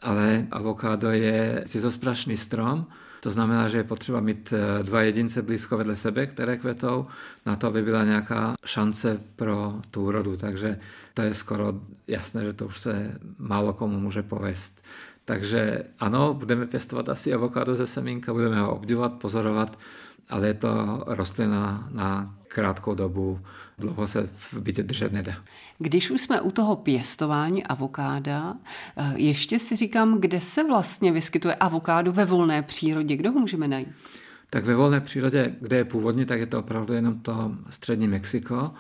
Ale 0.03 0.47
avokádo 0.51 1.11
je 1.11 1.65
cizosprašný 1.67 2.37
strom, 2.37 2.87
to 3.25 3.31
znamená, 3.31 3.69
že 3.69 3.77
je 3.77 3.85
potřeba 3.85 4.21
mít 4.21 4.53
eh, 4.53 4.83
dva 4.83 5.03
jedince 5.03 5.43
blízko 5.43 5.77
vedle 5.77 5.97
sebe, 5.97 6.27
které 6.27 6.57
kvetou, 6.57 7.07
na 7.47 7.57
to, 7.57 7.67
aby 7.67 7.83
byla 7.83 8.05
nějaká 8.05 8.55
šance 8.65 9.21
pro 9.37 9.81
tu 9.91 10.05
úrodu. 10.05 10.37
Takže 10.37 10.79
to 11.15 11.23
je 11.23 11.35
skoro 11.35 11.73
jasné, 12.09 12.45
že 12.45 12.53
to 12.53 12.67
už 12.67 12.81
se 12.81 13.19
málo 13.39 13.73
komu 13.73 14.01
může 14.01 14.23
povést. 14.23 14.85
Takže 15.25 15.83
ano, 15.99 16.35
budeme 16.35 16.67
pěstovat 16.67 17.09
asi 17.09 17.35
avokádo 17.35 17.77
ze 17.77 17.87
semínka, 17.87 18.33
budeme 18.33 18.61
ho 18.61 18.77
obdivovat, 18.77 19.13
pozorovat, 19.13 19.79
ale 20.31 20.47
je 20.47 20.55
to 20.55 21.05
rostlina 21.07 21.89
na 21.93 22.35
krátkou 22.49 22.95
dobu, 22.95 23.41
dlouho 23.79 24.07
se 24.07 24.29
v 24.35 24.55
bytě 24.55 24.83
držet 24.83 25.13
nedá. 25.13 25.33
Když 25.79 26.11
už 26.11 26.21
jsme 26.21 26.41
u 26.41 26.51
toho 26.51 26.77
pěstování 26.77 27.65
avokáda, 27.65 28.55
eh, 28.97 29.13
ještě 29.17 29.59
si 29.59 29.77
říkám, 29.77 30.21
kde 30.21 30.41
se 30.41 30.65
vlastně 30.65 31.13
vyskytuje 31.13 31.55
avokádo 31.55 32.13
ve 32.13 32.25
volné 32.25 32.63
přírodě, 32.63 33.17
kde 33.17 33.29
ho 33.29 33.41
můžeme 33.41 33.69
najít? 33.69 33.89
Tak 34.51 34.65
ve 34.65 34.75
volné 34.75 35.01
přírodě, 35.01 35.55
kde 35.61 35.77
je 35.77 35.85
původně, 35.85 36.27
tak 36.27 36.41
je 36.41 36.47
to 36.47 36.59
opravdu 36.59 36.95
jenom 36.95 37.19
to 37.19 37.53
střední 37.71 38.09
Mexiko, 38.09 38.75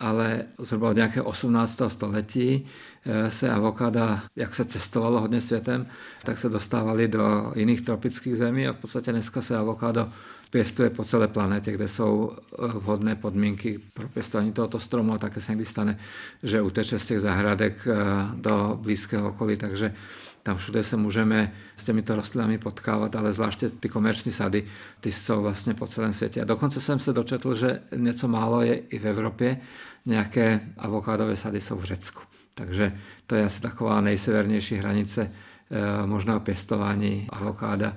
ale 0.00 0.44
zhruba 0.58 0.90
od 0.90 0.96
nějakého 0.96 1.26
18. 1.26 1.82
století 1.88 2.66
eh, 3.04 3.30
se 3.30 3.50
avokáda, 3.50 4.22
jak 4.36 4.54
se 4.54 4.64
cestovalo 4.64 5.20
hodně 5.20 5.40
světem, 5.40 5.86
tak 6.24 6.38
se 6.38 6.48
dostávali 6.48 7.08
do 7.08 7.52
jiných 7.56 7.80
tropických 7.80 8.36
zemí 8.36 8.68
a 8.68 8.72
v 8.72 8.76
podstatě 8.76 9.12
dneska 9.12 9.40
se 9.40 9.56
avokádo 9.56 10.08
pěstuje 10.52 10.90
po 10.90 11.04
celé 11.04 11.28
planetě, 11.28 11.72
kde 11.72 11.88
jsou 11.88 12.32
eh, 12.32 12.66
vhodné 12.66 13.16
podmínky 13.16 13.80
pro 13.94 14.08
pěstování 14.08 14.52
tohoto 14.52 14.80
stromu 14.80 15.14
a 15.14 15.18
také 15.18 15.40
se 15.40 15.52
někdy 15.52 15.64
stane, 15.64 15.98
že 16.42 16.62
uteče 16.62 16.98
z 16.98 17.06
těch 17.06 17.20
zahradek 17.20 17.86
eh, 17.86 17.96
do 18.34 18.78
blízkého 18.82 19.28
okolí, 19.28 19.56
takže 19.56 19.94
tam 20.42 20.56
všude 20.56 20.84
se 20.84 20.96
můžeme 20.96 21.52
s 21.76 21.84
těmito 21.84 22.16
rostlinami 22.16 22.58
potkávat, 22.58 23.16
ale 23.16 23.32
zvláště 23.32 23.70
ty 23.70 23.88
komerční 23.88 24.32
sady, 24.32 24.64
ty 25.00 25.12
jsou 25.12 25.42
vlastně 25.42 25.74
po 25.74 25.86
celém 25.86 26.12
světě. 26.12 26.42
A 26.42 26.44
dokonce 26.44 26.80
jsem 26.80 26.98
se 26.98 27.12
dočetl, 27.12 27.54
že 27.54 27.80
něco 27.96 28.28
málo 28.28 28.62
je 28.62 28.74
i 28.74 28.98
v 28.98 29.06
Evropě, 29.06 29.60
nějaké 30.06 30.60
avokádové 30.78 31.36
sady 31.36 31.60
jsou 31.60 31.76
v 31.76 31.84
Řecku. 31.84 32.22
Takže 32.54 32.92
to 33.26 33.34
je 33.34 33.44
asi 33.44 33.60
taková 33.60 34.00
nejsevernější 34.00 34.76
hranice 34.76 35.30
eh, 35.30 36.06
možného 36.06 36.40
pěstování 36.40 37.26
avokáda 37.30 37.96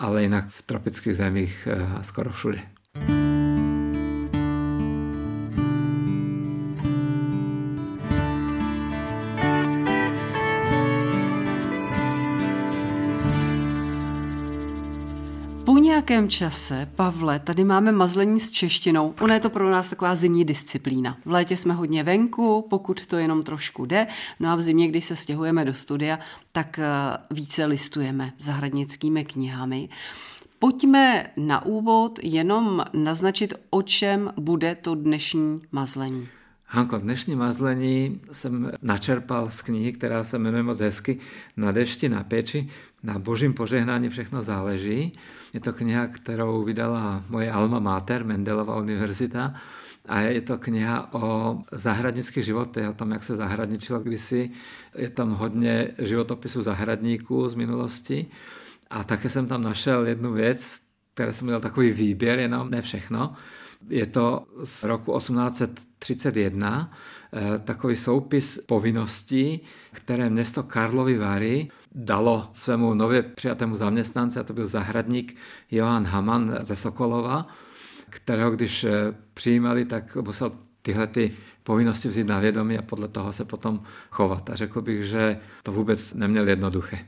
ale 0.00 0.22
jinak 0.22 0.48
v 0.48 0.62
tropických 0.62 1.16
zemích 1.16 1.68
eh, 1.70 2.04
skoro 2.04 2.32
všude. 2.32 2.60
Nějakém 16.10 16.28
čase, 16.28 16.88
Pavle, 16.96 17.38
tady 17.38 17.64
máme 17.64 17.92
mazlení 17.92 18.40
s 18.40 18.50
češtinou. 18.50 19.14
Ona 19.20 19.34
je 19.34 19.40
to 19.40 19.50
pro 19.50 19.70
nás 19.70 19.90
taková 19.90 20.14
zimní 20.14 20.44
disciplína. 20.44 21.16
V 21.24 21.30
létě 21.30 21.56
jsme 21.56 21.74
hodně 21.74 22.02
venku, 22.02 22.66
pokud 22.70 23.06
to 23.06 23.16
jenom 23.16 23.42
trošku 23.42 23.86
jde. 23.86 24.06
No 24.40 24.48
a 24.48 24.54
v 24.54 24.60
zimě, 24.60 24.88
když 24.88 25.04
se 25.04 25.16
stěhujeme 25.16 25.64
do 25.64 25.74
studia, 25.74 26.18
tak 26.52 26.78
eh, 26.78 26.84
více 27.30 27.64
listujeme 27.64 28.32
zahradnickými 28.38 29.24
knihami. 29.24 29.88
Pojďme 30.58 31.26
na 31.36 31.66
úvod 31.66 32.18
jenom 32.22 32.84
naznačit, 32.92 33.54
o 33.70 33.82
čem 33.82 34.32
bude 34.36 34.74
to 34.74 34.94
dnešní 34.94 35.60
mazlení. 35.72 36.28
Hanko, 36.64 36.98
dnešní 36.98 37.36
mazlení 37.36 38.20
jsem 38.32 38.72
načerpal 38.82 39.50
z 39.50 39.62
knihy, 39.62 39.92
která 39.92 40.24
se 40.24 40.38
jmenuje 40.38 40.62
moc 40.62 40.78
hezky 40.78 41.18
Na 41.56 41.72
dešti 41.72 42.08
na 42.08 42.24
peči. 42.24 42.68
Na 43.02 43.18
božím 43.18 43.54
požehnání 43.54 44.08
všechno 44.08 44.42
záleží. 44.42 45.12
Je 45.52 45.60
to 45.60 45.72
kniha, 45.72 46.06
kterou 46.06 46.64
vydala 46.64 47.24
moje 47.28 47.52
alma 47.52 47.78
mater, 47.78 48.24
Mendelová 48.24 48.76
univerzita. 48.76 49.54
A 50.08 50.20
je 50.20 50.40
to 50.40 50.58
kniha 50.58 51.14
o 51.14 51.58
zahradnických 51.72 52.44
životech, 52.44 52.88
o 52.88 52.92
tom, 52.92 53.10
jak 53.10 53.22
se 53.22 53.36
zahradničilo 53.36 54.00
kdysi. 54.00 54.50
Je 54.96 55.10
tam 55.10 55.30
hodně 55.30 55.94
životopisu 55.98 56.62
zahradníků 56.62 57.48
z 57.48 57.54
minulosti. 57.54 58.26
A 58.90 59.04
také 59.04 59.28
jsem 59.28 59.46
tam 59.46 59.62
našel 59.62 60.06
jednu 60.06 60.32
věc, 60.32 60.80
které 61.14 61.32
jsem 61.32 61.46
měl 61.46 61.60
takový 61.60 61.92
výběr, 61.92 62.38
jenom 62.38 62.70
ne 62.70 62.82
všechno. 62.82 63.34
Je 63.88 64.06
to 64.06 64.46
z 64.64 64.84
roku 64.84 65.18
1831 65.18 66.92
eh, 67.32 67.58
takový 67.58 67.96
soupis 67.96 68.58
povinností, 68.58 69.60
které 69.92 70.30
město 70.30 70.62
Karlovy 70.62 71.18
Vary 71.18 71.68
dalo 71.94 72.48
svému 72.52 72.94
nově 72.94 73.22
přijatému 73.22 73.76
zaměstnance, 73.76 74.40
a 74.40 74.42
to 74.42 74.52
byl 74.52 74.66
zahradník 74.66 75.36
Johan 75.70 76.06
Haman 76.06 76.56
ze 76.60 76.76
Sokolova, 76.76 77.46
kterého 78.10 78.50
když 78.50 78.84
eh, 78.84 78.90
přijímali, 79.34 79.84
tak 79.84 80.16
musel 80.16 80.52
tyhle 80.82 81.06
ty 81.06 81.32
povinnosti 81.62 82.08
vzít 82.08 82.26
na 82.26 82.38
vědomí 82.38 82.78
a 82.78 82.82
podle 82.82 83.08
toho 83.08 83.32
se 83.32 83.44
potom 83.44 83.82
chovat. 84.10 84.50
A 84.50 84.56
řekl 84.56 84.82
bych, 84.82 85.04
že 85.04 85.40
to 85.62 85.72
vůbec 85.72 86.14
neměl 86.14 86.48
jednoduché. 86.48 86.98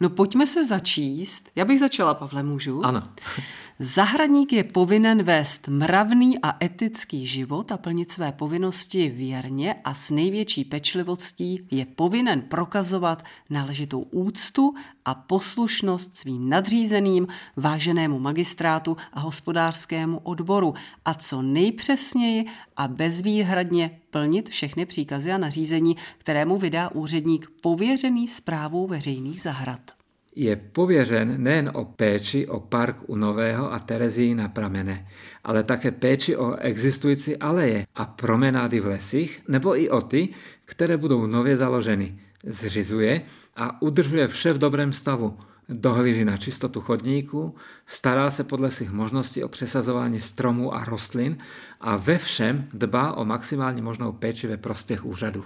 No 0.00 0.10
pojďme 0.10 0.46
se 0.46 0.64
začíst. 0.64 1.50
Já 1.56 1.64
bych 1.64 1.78
začala, 1.78 2.14
Pavle, 2.14 2.42
můžu? 2.42 2.84
Ano. 2.84 3.08
Zahradník 3.80 4.52
je 4.52 4.64
povinen 4.64 5.22
vést 5.22 5.68
mravný 5.68 6.38
a 6.42 6.64
etický 6.64 7.26
život 7.26 7.72
a 7.72 7.78
plnit 7.78 8.10
své 8.10 8.32
povinnosti 8.32 9.08
věrně 9.08 9.74
a 9.84 9.94
s 9.94 10.10
největší 10.10 10.64
pečlivostí 10.64 11.66
je 11.70 11.86
povinen 11.86 12.42
prokazovat 12.42 13.24
náležitou 13.50 14.00
úctu 14.00 14.74
a 15.04 15.14
poslušnost 15.14 16.16
svým 16.16 16.48
nadřízeným, 16.48 17.26
váženému 17.56 18.18
magistrátu 18.18 18.96
a 19.12 19.20
hospodářskému 19.20 20.18
odboru 20.18 20.74
a 21.04 21.14
co 21.14 21.42
nejpřesněji 21.42 22.46
a 22.76 22.88
bezvýhradně 22.88 24.00
plnit 24.10 24.48
všechny 24.48 24.86
příkazy 24.86 25.32
a 25.32 25.38
nařízení, 25.38 25.96
kterému 26.18 26.58
vydá 26.58 26.88
úředník 26.88 27.50
pověřený 27.60 28.28
zprávou 28.28 28.86
veřejných 28.86 29.42
zahrad 29.42 29.97
je 30.38 30.56
pověřen 30.56 31.42
nejen 31.42 31.70
o 31.74 31.84
péči 31.84 32.46
o 32.46 32.60
park 32.60 32.96
u 33.06 33.16
Nového 33.16 33.72
a 33.72 33.78
Terezí 33.78 34.34
na 34.34 34.48
pramene, 34.48 35.08
ale 35.44 35.62
také 35.62 35.90
péči 35.90 36.36
o 36.36 36.56
existující 36.56 37.36
aleje 37.36 37.86
a 37.94 38.06
promenády 38.06 38.80
v 38.80 38.86
lesích, 38.86 39.42
nebo 39.48 39.80
i 39.80 39.90
o 39.90 40.00
ty, 40.00 40.28
které 40.64 40.96
budou 40.96 41.26
nově 41.26 41.56
založeny. 41.56 42.18
Zřizuje 42.44 43.22
a 43.56 43.82
udržuje 43.82 44.28
vše 44.28 44.52
v 44.52 44.58
dobrém 44.58 44.92
stavu. 44.92 45.38
Dohlíží 45.68 46.24
na 46.24 46.36
čistotu 46.36 46.80
chodníků, 46.80 47.54
stará 47.86 48.30
se 48.30 48.44
podle 48.44 48.70
svých 48.70 48.90
možností 48.90 49.44
o 49.44 49.48
přesazování 49.48 50.20
stromů 50.20 50.74
a 50.74 50.84
rostlin 50.84 51.38
a 51.80 51.96
ve 51.96 52.18
všem 52.18 52.68
dbá 52.72 53.12
o 53.12 53.24
maximální 53.24 53.82
možnou 53.82 54.12
péči 54.12 54.46
ve 54.46 54.56
prospěch 54.56 55.04
úřadu. 55.04 55.44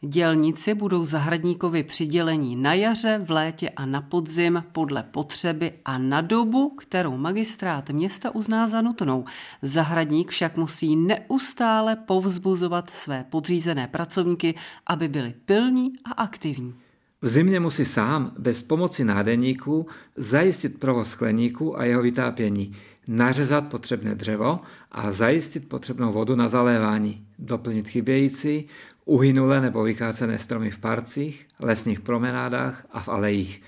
Dělníci 0.00 0.74
budou 0.74 1.04
zahradníkovi 1.04 1.82
přidělení 1.82 2.56
na 2.56 2.74
jaře, 2.74 3.20
v 3.24 3.30
létě 3.30 3.70
a 3.70 3.86
na 3.86 4.00
podzim 4.00 4.64
podle 4.72 5.02
potřeby 5.02 5.72
a 5.84 5.98
na 5.98 6.20
dobu, 6.20 6.70
kterou 6.70 7.16
magistrát 7.16 7.90
města 7.90 8.34
uzná 8.34 8.68
za 8.68 8.82
nutnou. 8.82 9.24
Zahradník 9.62 10.30
však 10.30 10.56
musí 10.56 10.96
neustále 10.96 11.96
povzbuzovat 11.96 12.90
své 12.90 13.24
podřízené 13.30 13.88
pracovníky, 13.88 14.54
aby 14.86 15.08
byli 15.08 15.34
pilní 15.44 15.92
a 16.04 16.12
aktivní. 16.12 16.74
V 17.22 17.28
zimě 17.28 17.60
musí 17.60 17.84
sám 17.84 18.32
bez 18.38 18.62
pomoci 18.62 19.04
nádeníků 19.04 19.86
zajistit 20.16 20.80
provoz 20.80 21.10
skleníku 21.10 21.78
a 21.78 21.84
jeho 21.84 22.02
vytápění, 22.02 22.76
nařezat 23.08 23.68
potřebné 23.68 24.14
dřevo 24.14 24.60
a 24.92 25.10
zajistit 25.10 25.68
potřebnou 25.68 26.12
vodu 26.12 26.36
na 26.36 26.48
zalévání, 26.48 27.26
doplnit 27.38 27.88
chybějící, 27.88 28.68
uhynulé 29.08 29.60
nebo 29.60 29.82
vykácené 29.82 30.38
stromy 30.38 30.70
v 30.70 30.78
parcích, 30.78 31.46
lesních 31.60 32.00
promenádách 32.00 32.86
a 32.92 33.00
v 33.00 33.08
alejích. 33.08 33.62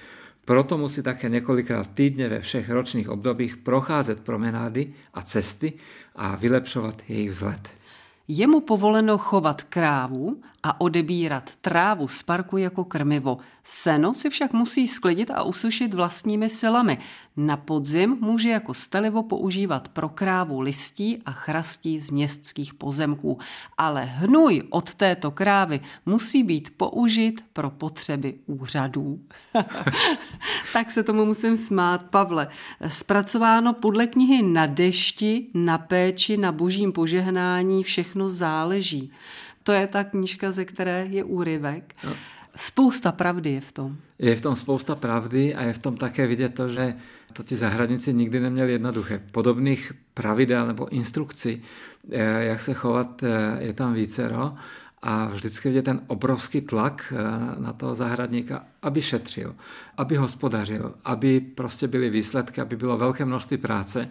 Proto 0.44 0.78
musí 0.78 1.02
také 1.02 1.28
několikrát 1.28 1.90
týdně 1.94 2.28
ve 2.28 2.40
všech 2.40 2.70
ročních 2.70 3.08
obdobích 3.08 3.56
procházet 3.56 4.20
promenády 4.20 4.94
a 5.14 5.22
cesty 5.22 5.72
a 6.16 6.36
vylepšovat 6.36 7.02
jejich 7.08 7.30
vzhled. 7.30 7.68
Je 8.28 8.46
mu 8.46 8.60
povoleno 8.60 9.18
chovat 9.18 9.62
krávu 9.62 10.40
a 10.62 10.80
odebírat 10.80 11.50
trávu 11.60 12.08
z 12.08 12.22
parku 12.22 12.56
jako 12.56 12.84
krmivo. 12.84 13.38
Seno 13.64 14.14
si 14.14 14.30
však 14.30 14.52
musí 14.52 14.88
sklidit 14.88 15.30
a 15.30 15.42
usušit 15.42 15.94
vlastními 15.94 16.48
silami. 16.48 16.98
Na 17.36 17.56
podzim 17.56 18.16
může 18.20 18.50
jako 18.50 18.74
stelivo 18.74 19.22
používat 19.22 19.88
pro 19.88 20.08
krávu 20.08 20.60
listí 20.60 21.18
a 21.26 21.32
chrastí 21.32 22.00
z 22.00 22.10
městských 22.10 22.74
pozemků. 22.74 23.38
Ale 23.78 24.04
hnůj 24.04 24.62
od 24.70 24.94
této 24.94 25.30
krávy 25.30 25.80
musí 26.06 26.42
být 26.42 26.76
použit 26.76 27.44
pro 27.52 27.70
potřeby 27.70 28.34
úřadů. 28.46 29.20
tak 30.72 30.90
se 30.90 31.02
tomu 31.02 31.24
musím 31.24 31.56
smát, 31.56 32.02
Pavle. 32.02 32.48
Zpracováno 32.86 33.72
podle 33.72 34.06
knihy 34.06 34.42
Na 34.42 34.66
dešti, 34.66 35.46
na 35.54 35.78
péči, 35.78 36.36
na 36.36 36.52
božím 36.52 36.92
požehnání, 36.92 37.84
všechno 37.84 38.28
záleží. 38.28 39.12
To 39.70 39.74
je 39.74 39.86
ta 39.86 40.04
knížka, 40.04 40.50
ze 40.50 40.64
které 40.64 41.06
je 41.10 41.24
úryvek. 41.24 41.94
No. 42.04 42.12
Spousta 42.56 43.12
pravdy 43.12 43.50
je 43.50 43.60
v 43.60 43.72
tom. 43.72 43.96
Je 44.18 44.36
v 44.36 44.40
tom 44.40 44.56
spousta 44.56 44.94
pravdy 44.94 45.54
a 45.54 45.62
je 45.62 45.72
v 45.72 45.78
tom 45.78 45.96
také 45.96 46.26
vidět 46.26 46.54
to, 46.54 46.68
že 46.68 46.94
to 47.32 47.42
ti 47.42 47.56
zahradníci 47.56 48.14
nikdy 48.14 48.40
neměli 48.40 48.72
jednoduché. 48.72 49.22
Podobných 49.30 49.92
pravidel 50.14 50.66
nebo 50.66 50.88
instrukcí, 50.88 51.62
eh, 52.10 52.44
jak 52.44 52.62
se 52.62 52.74
chovat, 52.74 53.22
eh, 53.22 53.62
je 53.62 53.72
tam 53.72 53.94
vícero 53.94 54.54
a 55.02 55.26
vždycky 55.26 55.68
vidět 55.68 55.82
ten 55.82 56.00
obrovský 56.06 56.60
tlak 56.60 57.12
eh, 57.16 57.22
na 57.60 57.72
toho 57.72 57.94
zahradníka, 57.94 58.64
aby 58.82 59.02
šetřil, 59.02 59.54
aby 59.96 60.16
hospodařil, 60.16 60.94
aby 61.04 61.40
prostě 61.40 61.86
byly 61.88 62.10
výsledky, 62.10 62.60
aby 62.60 62.76
bylo 62.76 62.98
velké 62.98 63.24
množství 63.24 63.56
práce. 63.56 64.08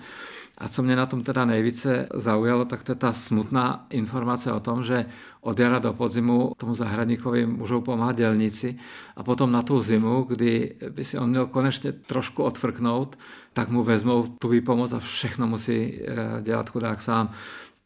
A 0.60 0.68
co 0.68 0.84
mě 0.84 0.96
na 0.96 1.06
tom 1.06 1.24
teda 1.24 1.46
nejvíce 1.46 2.08
zaujalo, 2.14 2.66
tak 2.66 2.84
to 2.84 2.92
je 2.92 2.96
ta 2.96 3.14
smutná 3.14 3.86
informace 3.90 4.54
o 4.54 4.60
tom, 4.60 4.84
že 4.84 5.06
od 5.42 5.60
jara 5.60 5.80
do 5.80 5.94
podzimu 5.94 6.52
tomu 6.58 6.76
zahradníkovi 6.76 7.46
můžou 7.46 7.82
pomáhat 7.82 8.16
dělníci 8.16 8.76
a 9.16 9.24
potom 9.24 9.52
na 9.52 9.62
tu 9.62 9.84
zimu, 9.84 10.24
kdy 10.24 10.76
by 10.90 11.06
si 11.06 11.18
on 11.18 11.30
měl 11.30 11.48
konečně 11.48 11.92
trošku 11.92 12.44
odfrknout, 12.44 13.18
tak 13.54 13.70
mu 13.70 13.84
vezmou 13.84 14.28
tu 14.28 14.48
výpomoc 14.48 14.94
a 14.94 15.00
všechno 15.00 15.48
musí 15.48 16.00
eh, 16.02 16.42
dělat 16.42 16.70
chudák 16.70 17.02
sám. 17.02 17.32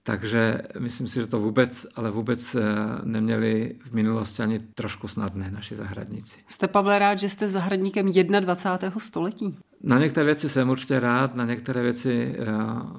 Takže 0.05 0.61
myslím 0.79 1.07
si, 1.07 1.19
že 1.19 1.27
to 1.27 1.39
vůbec, 1.39 1.87
ale 1.95 2.11
vůbec 2.11 2.55
eh, 2.55 2.61
neměli 3.03 3.75
v 3.83 3.93
minulosti 3.93 4.43
ani 4.43 4.59
trošku 4.59 5.07
snadné 5.07 5.51
naši 5.51 5.75
zahradníci. 5.75 6.39
Jste, 6.47 6.67
Pavle, 6.67 6.99
rád, 6.99 7.19
že 7.19 7.29
jste 7.29 7.47
zahradníkem 7.47 8.05
21. 8.05 8.99
století? 8.99 9.57
Na 9.83 9.99
některé 9.99 10.25
věci 10.25 10.49
jsem 10.49 10.69
určitě 10.69 10.99
rád, 10.99 11.35
na 11.35 11.45
některé 11.45 11.81
věci 11.81 12.35
eh, 12.39 12.45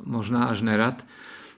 možná 0.05 0.45
až 0.45 0.61
nerad. 0.61 1.05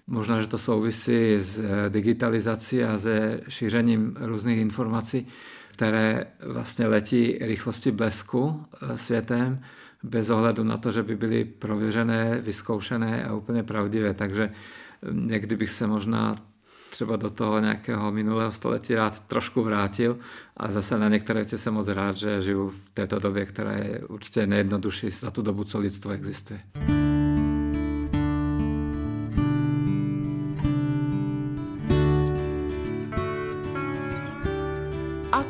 Možná, 0.06 0.40
že 0.40 0.46
to 0.46 0.58
souvisí 0.58 1.36
s 1.36 1.58
eh, 1.58 1.90
digitalizací 1.90 2.84
a 2.84 2.98
se 2.98 3.40
šířením 3.48 4.16
různých 4.20 4.58
informací, 4.58 5.26
které 5.72 6.26
vlastně 6.46 6.86
letí 6.86 7.38
rychlosti 7.40 7.90
blesku 7.90 8.64
světem, 8.96 9.60
bez 10.02 10.30
ohledu 10.30 10.64
na 10.64 10.76
to, 10.76 10.92
že 10.92 11.02
by 11.02 11.16
byly 11.16 11.44
prověřené, 11.44 12.40
vyzkoušené 12.40 13.24
a 13.24 13.34
úplně 13.34 13.62
pravdivé. 13.62 14.14
Takže 14.14 14.52
někdy 15.12 15.56
bych 15.56 15.70
se 15.70 15.86
možná 15.86 16.36
třeba 16.90 17.16
do 17.16 17.30
toho 17.30 17.60
nějakého 17.60 18.12
minulého 18.12 18.52
století 18.52 18.94
rád 18.94 19.20
trošku 19.20 19.62
vrátil 19.62 20.18
a 20.56 20.70
zase 20.70 20.98
na 20.98 21.08
některé 21.08 21.40
věci 21.40 21.58
jsem 21.58 21.74
moc 21.74 21.88
rád, 21.88 22.16
že 22.16 22.42
žiju 22.42 22.68
v 22.68 22.90
této 22.94 23.18
době, 23.18 23.46
která 23.46 23.72
je 23.72 24.00
určitě 24.08 24.46
nejjednodušší 24.46 25.10
za 25.10 25.30
tu 25.30 25.42
dobu, 25.42 25.64
co 25.64 25.78
lidstvo 25.78 26.10
existuje. 26.10 26.60